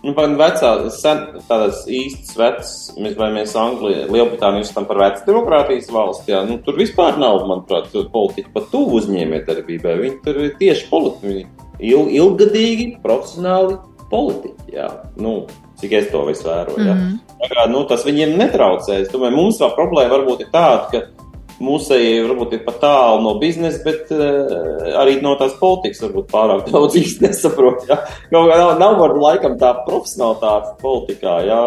[0.00, 6.32] Nu, vai vecā, sen, tādas īstas vecas, mēs Anglijā, Lielbritāniju uzskatām par vecu demokrātijas valsti,
[6.32, 9.98] jā, nu, tur vispār nav, manuprāt, politiķi pat tuvu uzņēmējdarbībai.
[10.00, 11.44] Viņi tur ir tieši politiķi,
[11.84, 13.76] il, ilgadīgi, profesionāli
[14.10, 14.88] politiķi, jā.
[15.20, 15.34] Nu,
[15.80, 16.80] cik es to visu vēroju.
[16.80, 17.18] Mm -hmm.
[17.40, 19.02] Tā kā, nu, tas viņiem netraucē.
[19.02, 21.29] Es domāju, mums vēl problēma varbūt ir tāda, ka
[21.60, 26.68] Mūsēji varbūt ir pat tālu no biznesa, bet uh, arī no tās politikas varbūt pārāk
[26.74, 27.84] daudz īsti nesaprot.
[27.90, 28.00] Ja?
[28.32, 31.62] Kaut kā nav, nav varbūt laikam tā profesionālitāte politikā, ja?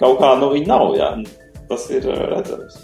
[0.00, 1.10] kaut kā nu viņa nav, ja?
[1.68, 2.78] tas ir uh, redzams.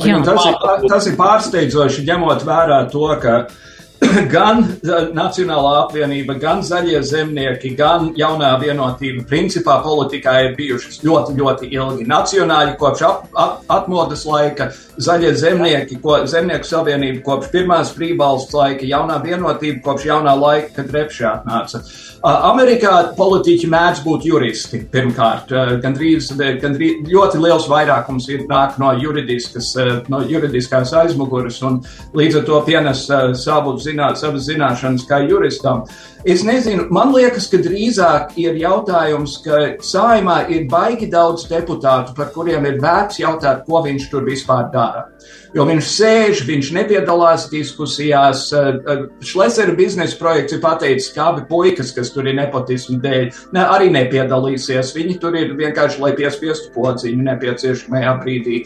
[0.00, 0.20] Jā.
[0.22, 3.40] Tas, ir, tas ir pārsteidzoši, ņemot vērā to, ka
[4.34, 4.62] gan
[5.14, 12.06] Nacionālā apvienība, gan zaļie zemnieki, gan jaunā vienotība principā politikā ir bijušas ļoti, ļoti ilgi.
[12.08, 18.88] Nacionāļi kopš ap, ap, atmodas laika, zaļie zemnieki, ko, zemnieku savienība kopš pirmās brīvvalsts laika,
[18.88, 21.82] jaunā vienotība kopš jaunā laika, kad repšē atnāca.
[22.20, 25.52] Amerikā politiķi mēdz būt juristi pirmkārt.
[25.80, 28.92] Gandrīz, gandrīz ļoti liels vairākums ir nāk no,
[30.12, 31.80] no juridiskās aizmuguras un
[32.16, 33.06] līdz ar to pienes
[33.40, 35.84] savu zināšanu zināt, savas zināšanas kā juristam.
[36.24, 42.28] Es nezinu, man liekas, ka drīzāk ir jautājums, ka saimā ir baigi daudz deputātu, par
[42.34, 45.06] kuriem ir vērts jautāt, ko viņš tur vispār dara.
[45.56, 48.44] Jo viņš sēž, viņš nepiedalās diskusijās.
[49.26, 53.24] Šlesera biznesa projekts ir pateicis, ka abi puikas, kas tur ir nepotismu dēļ,
[53.56, 54.92] ne, arī nepiedalīsies.
[54.94, 58.60] Viņi tur ir vienkārši, lai piespiestu pociņu nepieciešamajā brīdī.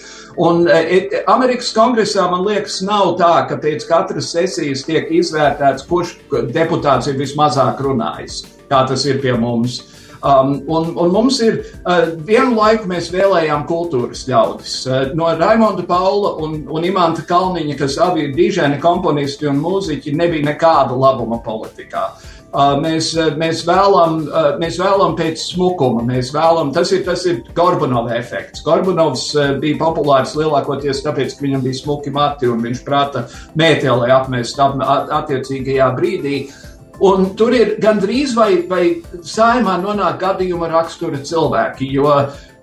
[0.45, 1.01] Un e,
[1.31, 6.17] Amerikas kongresā, man liekas, nav tā, ka pēc katras sesijas tiek izvērtēts, kurš
[6.55, 9.83] deputāts ir vismaz mazāk runājis, kā tas ir pie mums.
[10.25, 14.77] Um, un, un mums ir uh, vienu laiku mēs vēlējām kultūras ļaudis.
[14.89, 20.17] Uh, no Raimonda Paula un, un Imanta Kalniņa, kas abi ir dižēni komponisti un mūziķi,
[20.17, 22.07] nebija nekāda labuma politikā.
[22.15, 22.34] Uh,
[22.83, 27.43] mēs, uh, mēs, vēlam, uh, mēs vēlam pēc smukuma, mēs vēlam, tas ir, tas ir
[27.57, 28.63] Gorbanova efekts.
[28.67, 33.27] Gorbanovs uh, bija populārs lielākoties tāpēc, ka viņam bija smuki mati un viņš prāta
[33.59, 34.79] mētēlē apmest ap,
[35.23, 36.39] attiecīgajā brīdī.
[36.45, 36.71] Uh,
[37.03, 38.85] Un tur ir gandrīz vai, vai
[39.27, 42.13] saimā nonāk gadījuma rakstura cilvēki, jo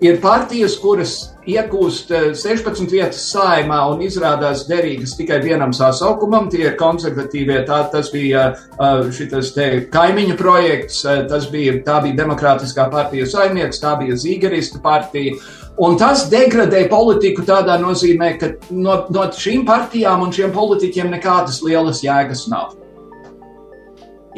[0.02, 1.14] ir partijas, kuras
[1.48, 6.48] iegūst 16 eh, vietas saimā un izrādās derīgas tikai vienam sasaukumam.
[6.50, 9.54] Tie ir konservatīvie, tā, tas bija eh, šis
[9.92, 15.38] kaimiņu projekts, eh, tas bija, tā bija Demokrātiskā partija saimnieks, tā bija Zīgerista partija.
[15.82, 21.62] Un tas degradē politiku tādā nozīmē, ka no, no šīm partijām un šiem politiķiem nekādas
[21.64, 22.76] lielas jēgas nav.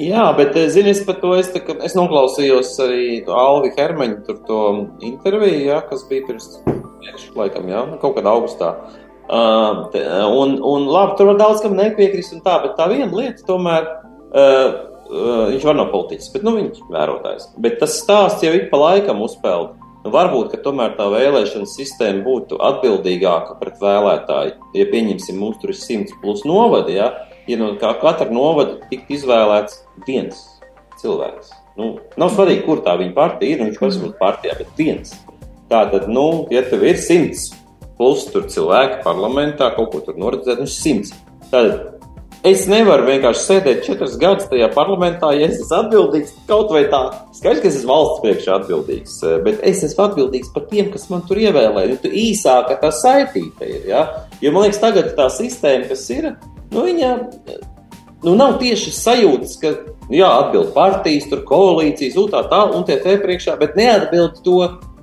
[0.00, 4.40] Jā, bet eh, zini, es par to es, tā, es noklausījos arī Alvi Hermaņa tur
[4.48, 4.60] to
[5.06, 8.72] interviju, jā, kas bija pirms mēneša, laikam, jā, kaut kādā augustā.
[9.24, 9.86] Uh,
[10.34, 13.86] un, un labi, tur var daudz kam nepiekrist un tā, bet tā viena lieta tomēr,
[14.34, 14.66] uh,
[15.06, 17.46] uh, viņš var nav politiķis, bet, nu, viņš vērotājs.
[17.62, 19.78] Bet tas stāsts jau ik pa laikam uzpeld.
[20.04, 24.58] Nu, varbūt, ka tomēr tā vēlēšana sistēma būtu atbildīgāka pret vēlētāju.
[24.76, 27.12] Ja pieņemsim, mums tur ir simts plus novadi, ja,
[27.48, 30.40] ja no katra novada tiktu izvēlēts viens
[31.00, 31.52] cilvēks.
[31.78, 35.16] Nu, nav svarīgi, kur tā viņa partija ir, nu, viņš pats ir partijā, bet viens.
[35.70, 37.50] Tā tad, nu, ja tev ir simts
[37.98, 41.12] plus tur cilvēki parlamentā, kaut ko tur noredzēt, nu, simts.
[41.50, 41.94] Tad
[42.46, 47.02] es nevaru vienkārši sēdēt četrus gadus tajā parlamentā, ja es esmu atbildīgs kaut vai tā.
[47.34, 51.24] Skaidrs, ka es esmu valsts priekšā atbildīgs, bet es esmu atbildīgs par tiem, kas man
[51.28, 51.94] tur ievēlēja.
[51.94, 53.86] Nu, īsāka tā saitība ir.
[53.90, 54.04] Ja?
[54.44, 56.34] Jo man liekas, tagad tā sistēma, kas ir,
[56.74, 57.10] nu, viņa
[58.24, 59.74] nu, nav tieši sajūtas, ka
[60.12, 64.58] jā, atbild partijas, tur koalīcijas, un tā tā, un tie te priekšā, bet neatbild to.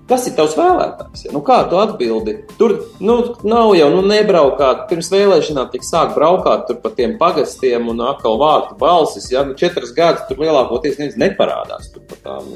[0.09, 1.21] Kas ir tavs vēlētājs?
[1.23, 1.31] Ja?
[1.31, 2.33] Nu, kā tu atbildi?
[2.59, 3.13] Tur nu,
[3.47, 4.81] nav jau nu, nebraukāt.
[4.89, 9.29] Pirms vēlēšanām tik sāk braukāt pa tiem pagastiem un atkal vākt balsis.
[9.31, 9.45] Ja?
[9.47, 11.93] Nu, četras gadus tur lielākoties neviens neparādās.
[11.93, 12.03] Tur,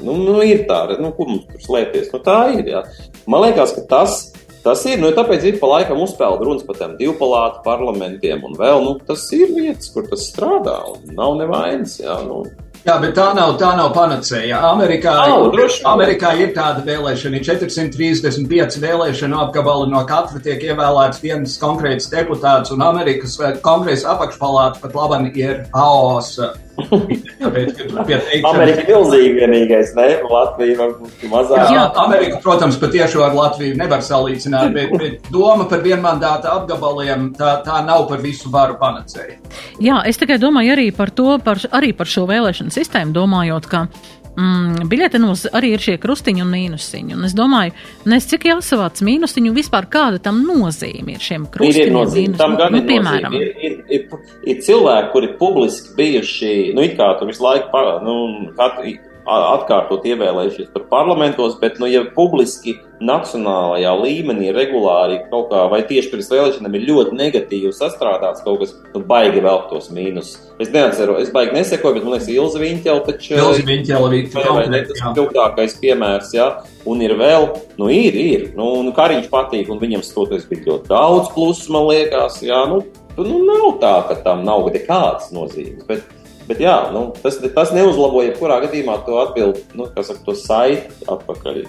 [0.02, 2.10] nu, nu, ir tā, nu, kur mums tur slēpties?
[2.12, 2.68] Nu, tā ir.
[2.74, 2.84] Ja?
[3.24, 6.74] Man liekas, ka tas ir Tas ir, nu, tāpēc ir pa laikam uzspēlēt runas par
[6.80, 12.00] tiem divpalātu parlamentiem, un vēl, nu, tas ir vietas, kur tas strādā, un nav nevainas,
[12.02, 12.42] jā, nu.
[12.86, 14.58] Jā, bet tā nav, tā nav panacēja.
[14.72, 15.54] Amerikā, oh,
[15.90, 22.74] Amerikā ir tāda vēlēšana, ir 435 vēlēšanu apgabali, no katra tiek ievēlēts viens konkrēts deputāts,
[22.74, 25.66] un Amerikas kongresa apakšpalāta pat labam ir
[26.76, 30.06] AOS Amerika ir milzīga vienīgais, ne?
[30.30, 31.72] Latvija varbūt mazāk.
[31.72, 37.56] Jā, Amerika, protams, patiešām ar Latviju nevar salīdzināt, bet, bet doma par vienmandāta apgabaliem tā,
[37.66, 39.38] tā nav par visu varu panacēja.
[39.82, 43.86] Jā, es tikai domāju arī par to, par, arī par šo vēlēšanu sistēmu, domājot, ka
[44.36, 47.16] mm, biļetenos arī ir šie krustiņi un mīnusiņi.
[47.16, 47.74] Un es domāju,
[48.12, 51.82] nes cik jāsavāc mīnusiņu, vispār kāda tam nozīme ir šiem krustiņiem.
[51.82, 52.38] Ir, ir nozīme.
[52.40, 53.36] Tam gan nu, ir piemēram.
[53.36, 54.06] Ir, ir, ir,
[54.46, 58.16] ir cilvēki, kuri publiski bijuši, nu, it kā tur visu laiku, nu,
[58.58, 65.82] katru, atkārtot ievēlējušies par parlamentos, bet, nu, ja publiski nacionālajā līmenī regulāri kaut kā, vai
[65.88, 70.36] tieši pirms vēlēšanām ir ļoti negatīvi sastrādāts kaut kas, nu, baigi vēl tos mīnus.
[70.62, 73.34] Es neatceru, es baigi nesekoju, bet man liekas, Ilza Viņķela taču.
[73.36, 76.50] Ilza Viņķela ne tas spilgtākais piemērs, jā.
[76.88, 77.50] Un ir vēl,
[77.80, 78.46] nu, ir, ir.
[78.56, 82.62] Nu, un Kariņš patīk, un viņam stoties bija ļoti daudz plusu, man liekas, jā.
[82.70, 82.84] Nu,
[83.18, 85.84] nu, nav tā, ka tam nav nekādas nozīmes.
[85.90, 86.06] Bet,
[86.46, 91.06] Bet jā, nu, tas, tas neuzlabo jebkurā gadījumā to atbildi, nu, kas ar to saiti
[91.10, 91.62] atpakaļ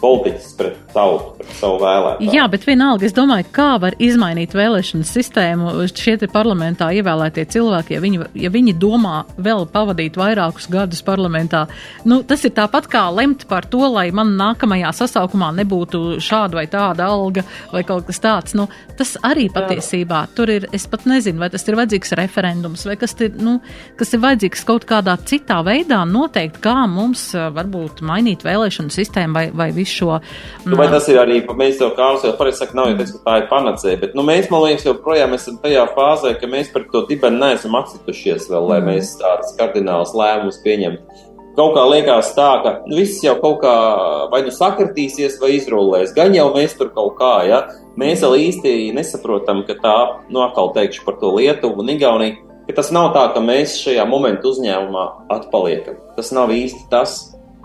[0.00, 2.32] politiķis pret tautu, pret savu vēlētāju.
[2.34, 8.02] Jā, bet vienalga, es domāju, kā var izmainīt vēlēšanu sistēmu šie parlamentā ievēlētie cilvēki, ja
[8.02, 11.66] viņi, ja viņi domā vēl pavadīt vairākus gadus parlamentā.
[12.08, 16.66] Nu, tas ir tāpat kā lemt par to, lai man nākamajā sasaukumā nebūtu šāda vai
[16.70, 18.56] tāda alga vai kaut kas tāds.
[18.58, 22.96] Nu, tas arī patiesībā tur ir, es pat nezinu, vai tas ir vajadzīgs referendums vai
[23.00, 23.58] kas, ir, nu,
[24.00, 29.46] kas ir vajadzīgs kaut kādā citā veidā noteikt, kā mums varbūt mainīt vēlēšanu sistēmu vai,
[29.54, 30.18] vai visu šo.
[30.66, 33.24] Nu, vai tas ir arī, mēs jau kārs jau pareizi sakam, nav jau teiks, ka
[33.26, 36.86] tā ir panacēja, bet nu, mēs, man liekas, joprojām esam tajā fāzē, ka mēs par
[36.92, 41.26] to dibenu neesam apsitušies vēl, lai mēs tādas kardinālas lēmumus pieņemtu.
[41.58, 43.72] Kaut kā liekas tā, ka nu, viss jau kaut kā
[44.30, 46.14] vai nu sakritīsies, vai izrullēs.
[46.14, 47.64] Gan jau mēs tur kaut kā, ja
[47.98, 49.96] mēs vēl īsti nesaprotam, ka tā,
[50.30, 52.38] nu, atkal teikšu par to Lietuvu un Igauniju,
[52.68, 55.98] ka tas nav tā, ka mēs šajā momentu uzņēmumā atpaliekam.
[56.16, 57.18] Tas nav īsti tas.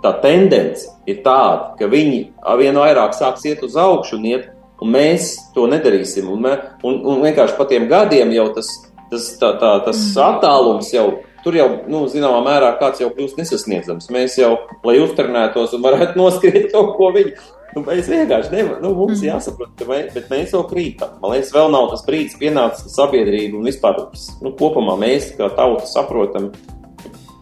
[0.05, 2.19] Tā tendence ir tāda, ka viņi
[2.59, 4.49] vien vairāk sāks iet uz augšu un iet,
[4.81, 6.27] un mēs to nedarīsim.
[6.29, 6.51] Un, mē,
[6.85, 8.69] un, un vienkārši pa tiem gadiem jau tas,
[9.09, 11.07] tas, tā, tā, tas attālums jau
[11.45, 14.11] tur jau, nu, zināmā mērā, kāds jau kļūst nesasniedzams.
[14.13, 17.33] Mēs jau, lai uzturnētos un varētu noskriet kaut ko viņu,
[17.75, 19.27] nu, mēs vienkārši nevaram, nu, mums mm.
[19.31, 21.17] jāsaprot, ka mēs, bet mēs jau krītam.
[21.21, 24.05] Man liekas, vēl nav tas brīdis pienācis, ka sabiedrība un vispār,
[24.45, 26.49] nu, kopumā mēs kā tauta saprotam,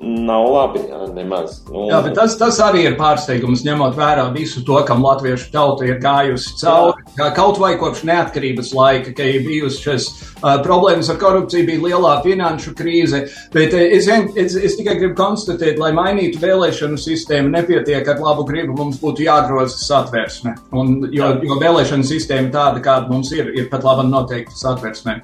[0.04, 0.82] nav labi.
[0.90, 1.60] Jā, nemaz.
[1.70, 5.88] Nu, jā, bet tas, tas arī ir pārsteigums, ņemot vērā visu to, kam latviešu tauta
[5.88, 7.06] ir gājusi cauri.
[7.18, 7.30] Jā.
[7.38, 12.76] Kaut vai kopš neatkarības laika, ka ir bijušas uh, problēmas ar korupciju, bija lielā finanšu
[12.78, 13.26] krīze.
[13.56, 18.48] Bet uh, es, es, es tikai gribu konstatēt, lai mainītu vēlēšanu sistēmu, nepietiek ar labu
[18.50, 20.58] gribu, mums būtu jāgroza satversme.
[20.76, 25.22] Un, jo, jo vēlēšanu sistēma tāda, kāda mums ir, ir pat laba noteikti satversme.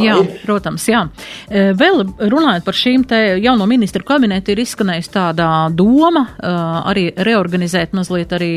[0.00, 1.04] Jā, protams, jā.
[1.48, 6.52] E, vēl runājot par šīm te jauno ministru kabinetu, ir izskanējusi tāda doma e,
[6.90, 8.52] arī reorganizēt mazliet arī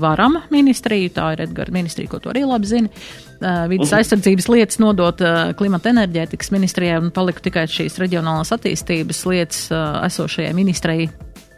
[0.00, 2.92] varam ministriju, tā ir Edgara ministrija, ko to arī labi zina.
[2.92, 3.98] E, vidas mhm.
[4.00, 5.24] aizsardzības lietas nodot
[5.58, 11.08] klimata enerģētikas ministrijai un paliku tikai šīs reģionālās attīstības lietas esošajai ministrei,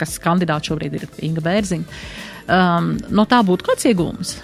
[0.00, 2.00] kas kandidāts šobrīd ir Inga Bērziņa.
[2.44, 4.34] Um, no tā būtu kāds iegūms?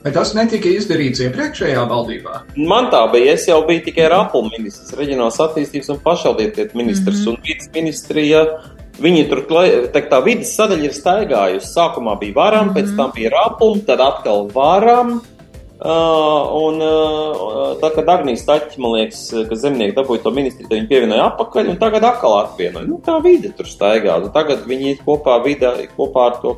[0.00, 2.42] Bet tas netika izdarīts iepriekšējā valdībā.
[2.56, 3.34] Man tā bija.
[3.36, 7.20] Es jau biju tikai Rapula ministrs, reģionālās attīstības un pašvaldības ministrs.
[7.20, 7.34] Mm -hmm.
[7.34, 8.44] Un vidas ministrija,
[8.98, 11.74] viņi tur tā, tā vidas sadaļa ir staigājusi.
[11.74, 12.76] Sākumā bija varam, mm -hmm.
[12.76, 15.20] pēc tam bija Rapula, tad atkal varam.
[15.80, 20.76] Uh, un uh, tā kā Dārnijas Taķis, man liekas, ka zemnieki dabūja to ministriju, tad
[20.76, 22.86] viņi pievienoja apakaļ, un tagad atkal atvienoja.
[22.86, 24.18] Nu, tā vide tur staigā.
[24.32, 26.52] Tagad viņi ir kopā, vidē, kopā ar to,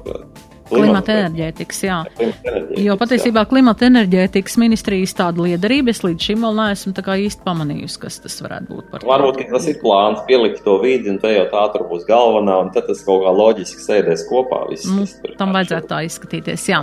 [0.72, 1.98] Klimata enerģētikas, jā.
[2.16, 3.48] Enerģētikas, jo patiesībā jā.
[3.50, 8.18] klimata enerģētikas ministrijas tāda liederība es līdz šim vēl neesmu tā kā īsti pamanījusi, kas
[8.24, 9.06] tas varētu būt par.
[9.08, 12.58] Varbūt, ka tas ir plāns pielikt to vidi, un te jau tā tur būs galvenā,
[12.64, 14.62] un tad tas kaut kā loģiski sēdēs kopā.
[14.70, 16.82] Viss, mm, tam vajadzētu tā izskatīties, jā.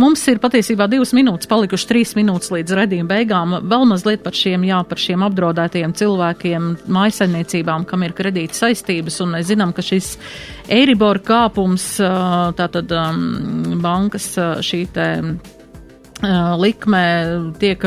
[0.00, 3.58] Mums ir patiesībā divas minūtes, palikuši trīs minūtes līdz redījuma beigām.
[3.70, 9.36] Vēl mazliet par šiem, jā, par šiem apdraudētajiem cilvēkiem, mājasaimniecībām, kam ir kredīta saistības, un
[9.36, 10.16] mēs zinām, ka šis
[10.70, 11.86] Eiribor kāpums,
[12.58, 12.92] tātad
[13.82, 14.32] bankas
[14.66, 15.08] šī te
[16.60, 17.02] likme
[17.60, 17.84] tiek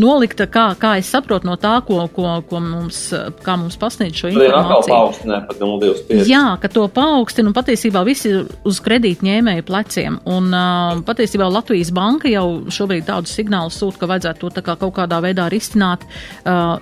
[0.00, 2.98] nolikta, kā, kā es saprotu no tā, ko, ko, ko mums,
[3.44, 6.24] kā mums pasniedz šo informāciju.
[6.26, 8.32] Jā, ka to paaugstina un patiesībā visi
[8.66, 10.20] uz kredītņēmēju pleciem.
[10.26, 10.50] Un
[11.06, 15.22] patiesībā Latvijas banka jau šobrīd tādu signālu sūta, ka vajadzētu to tā kā kaut kādā
[15.24, 16.06] veidā risināt.
[16.42, 16.76] Uh,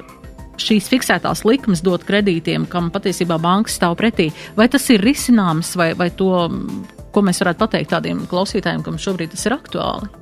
[0.61, 4.31] šīs fiksētās likmes dot kredītiem, kam patiesībā bankas stāv pretī.
[4.59, 6.35] Vai tas ir risināms, vai, vai to,
[7.15, 10.13] ko mēs varētu pateikt tādiem klausītājiem, kam šobrīd tas ir aktuāli?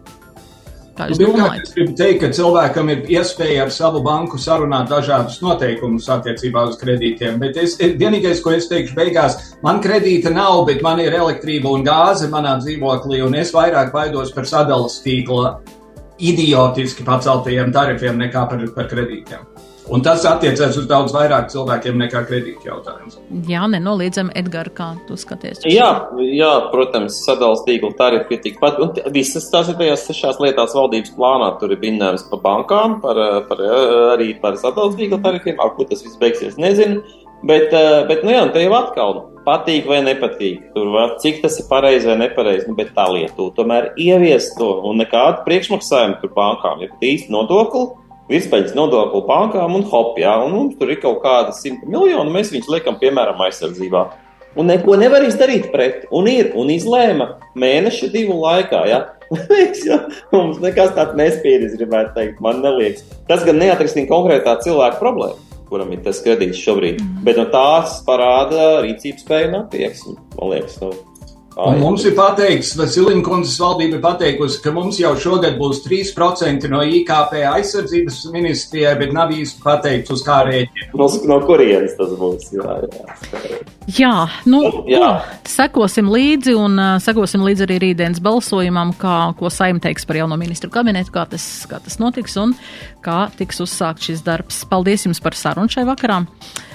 [0.93, 1.63] Jūs domājat?
[1.65, 6.77] Es gribu teikt, ka cilvēkam ir iespēja ar savu banku sarunāt dažādus noteikumus attiecībā uz
[6.81, 11.73] kredītiem, bet es, vienīgais, ko es teikšu beigās, man kredīta nav, bet man ir elektrība
[11.73, 15.57] un gāze manā dzīvoklī, un es vairāk baidos par sadalas tīkla
[16.23, 19.49] idiotiski paceltajiem tarifiem nekā par, par kredītiem.
[19.91, 23.17] Un tas attiecās uz daudz vairāk cilvēkiem nekā kredīta jautājums.
[23.51, 25.65] Jā, nenoliedzami, Edgars, kā tu skaties?
[25.67, 25.89] Jā,
[26.23, 28.79] jā, protams, sadalījuma tīkla tarifi ir tikpat.
[28.83, 31.51] Un visas tās ir tajās sešās lietās valdības plānā.
[31.59, 33.19] Tur ir minējums par bankām, par,
[33.49, 33.65] par,
[34.15, 35.59] arī par sadalījuma tīkla tarifiem.
[35.63, 37.03] Ar ko tas viss beigsies, nezinu.
[37.43, 37.75] Bet,
[38.07, 39.17] bet nu jā, te jau atkal
[39.47, 40.69] patīk vai nepatīk.
[40.77, 44.69] Tur var, cik tas ir pareizi vai nepareizi, nu, bet tā Lietuva tomēr ievies to
[44.87, 46.85] un nekādu priekšmaksājumu tur bankām.
[46.87, 47.89] Ir īsti nodokli
[48.33, 52.53] Vispējas nodokli bankām un hop, jā, un mums tur ir kaut kāda simta miljonu, mēs
[52.55, 54.07] viņus liekam, piemēram, aizsardzībā.
[54.57, 57.29] Un neko nevar izdarīt pret, un ir, un izlēma
[57.59, 59.03] mēneša divu laikā, jā.
[59.89, 60.01] ja?
[60.33, 63.05] Mums nekas tāds nespīd, es gribētu teikt, man neliekas.
[63.29, 67.23] Tas gan neatrisinās konkrētā cilvēka problēmu, kuram ir tas kredīts šobrīd, mm.
[67.29, 70.81] bet no tās parāda rīcības spēju un attieksmi, man liekas.
[70.85, 71.12] Nu,
[71.53, 76.71] Un mums ir pateikts, Vasilīna kundzes valdība ir pateikusi, ka mums jau šogad būs 3%
[76.73, 80.89] no IKP aizsardzības ministrijai, bet nav īsti pateikts, uz kā rēķina.
[80.97, 82.49] No, no kurienes tas būs?
[82.57, 83.61] Jā, jā.
[83.99, 84.15] jā
[84.49, 85.13] nu, jā.
[85.21, 90.23] Ko, sekosim līdzi un uh, sekosim līdzi arī rītdienas balsojumam, kā, ko saim teiks par
[90.23, 92.57] jauno ministru kabinetu, kā tas, kā tas notiks un
[93.05, 94.65] kā tiks uzsākt šis darbs.
[94.73, 96.23] Paldies jums par sarunu šai vakarā!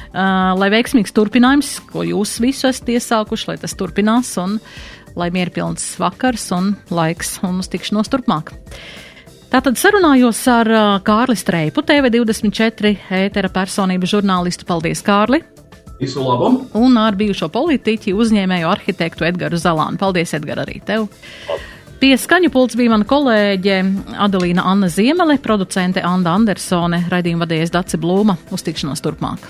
[0.08, 4.58] Uh, lai veiksmīgs turpinājums, ko jūs visu esat iesākuši, lai tas turpinās un
[5.18, 8.54] lai mierpilns vakars un laiks un uz tikšanos turpmāk.
[9.52, 14.68] Tātad sarunājos ar uh, Kārli Streipu, TV24 ētera personību žurnālistu.
[14.68, 15.42] Paldies, Kārli!
[16.02, 16.52] Visu labu!
[16.78, 19.98] Un ar bijušo politiķi, uzņēmēju arhitektu Edgars Zalānu.
[20.02, 21.08] Paldies, Edgars, arī tev!
[21.98, 23.78] Pie skaņu pults bija mana kolēģe
[24.28, 28.38] Adelīna Anna Ziemele, producente Anna Andersone, raidījuma vadījies Daci Blūma.
[28.54, 29.50] Uz tikšanos turpmāk!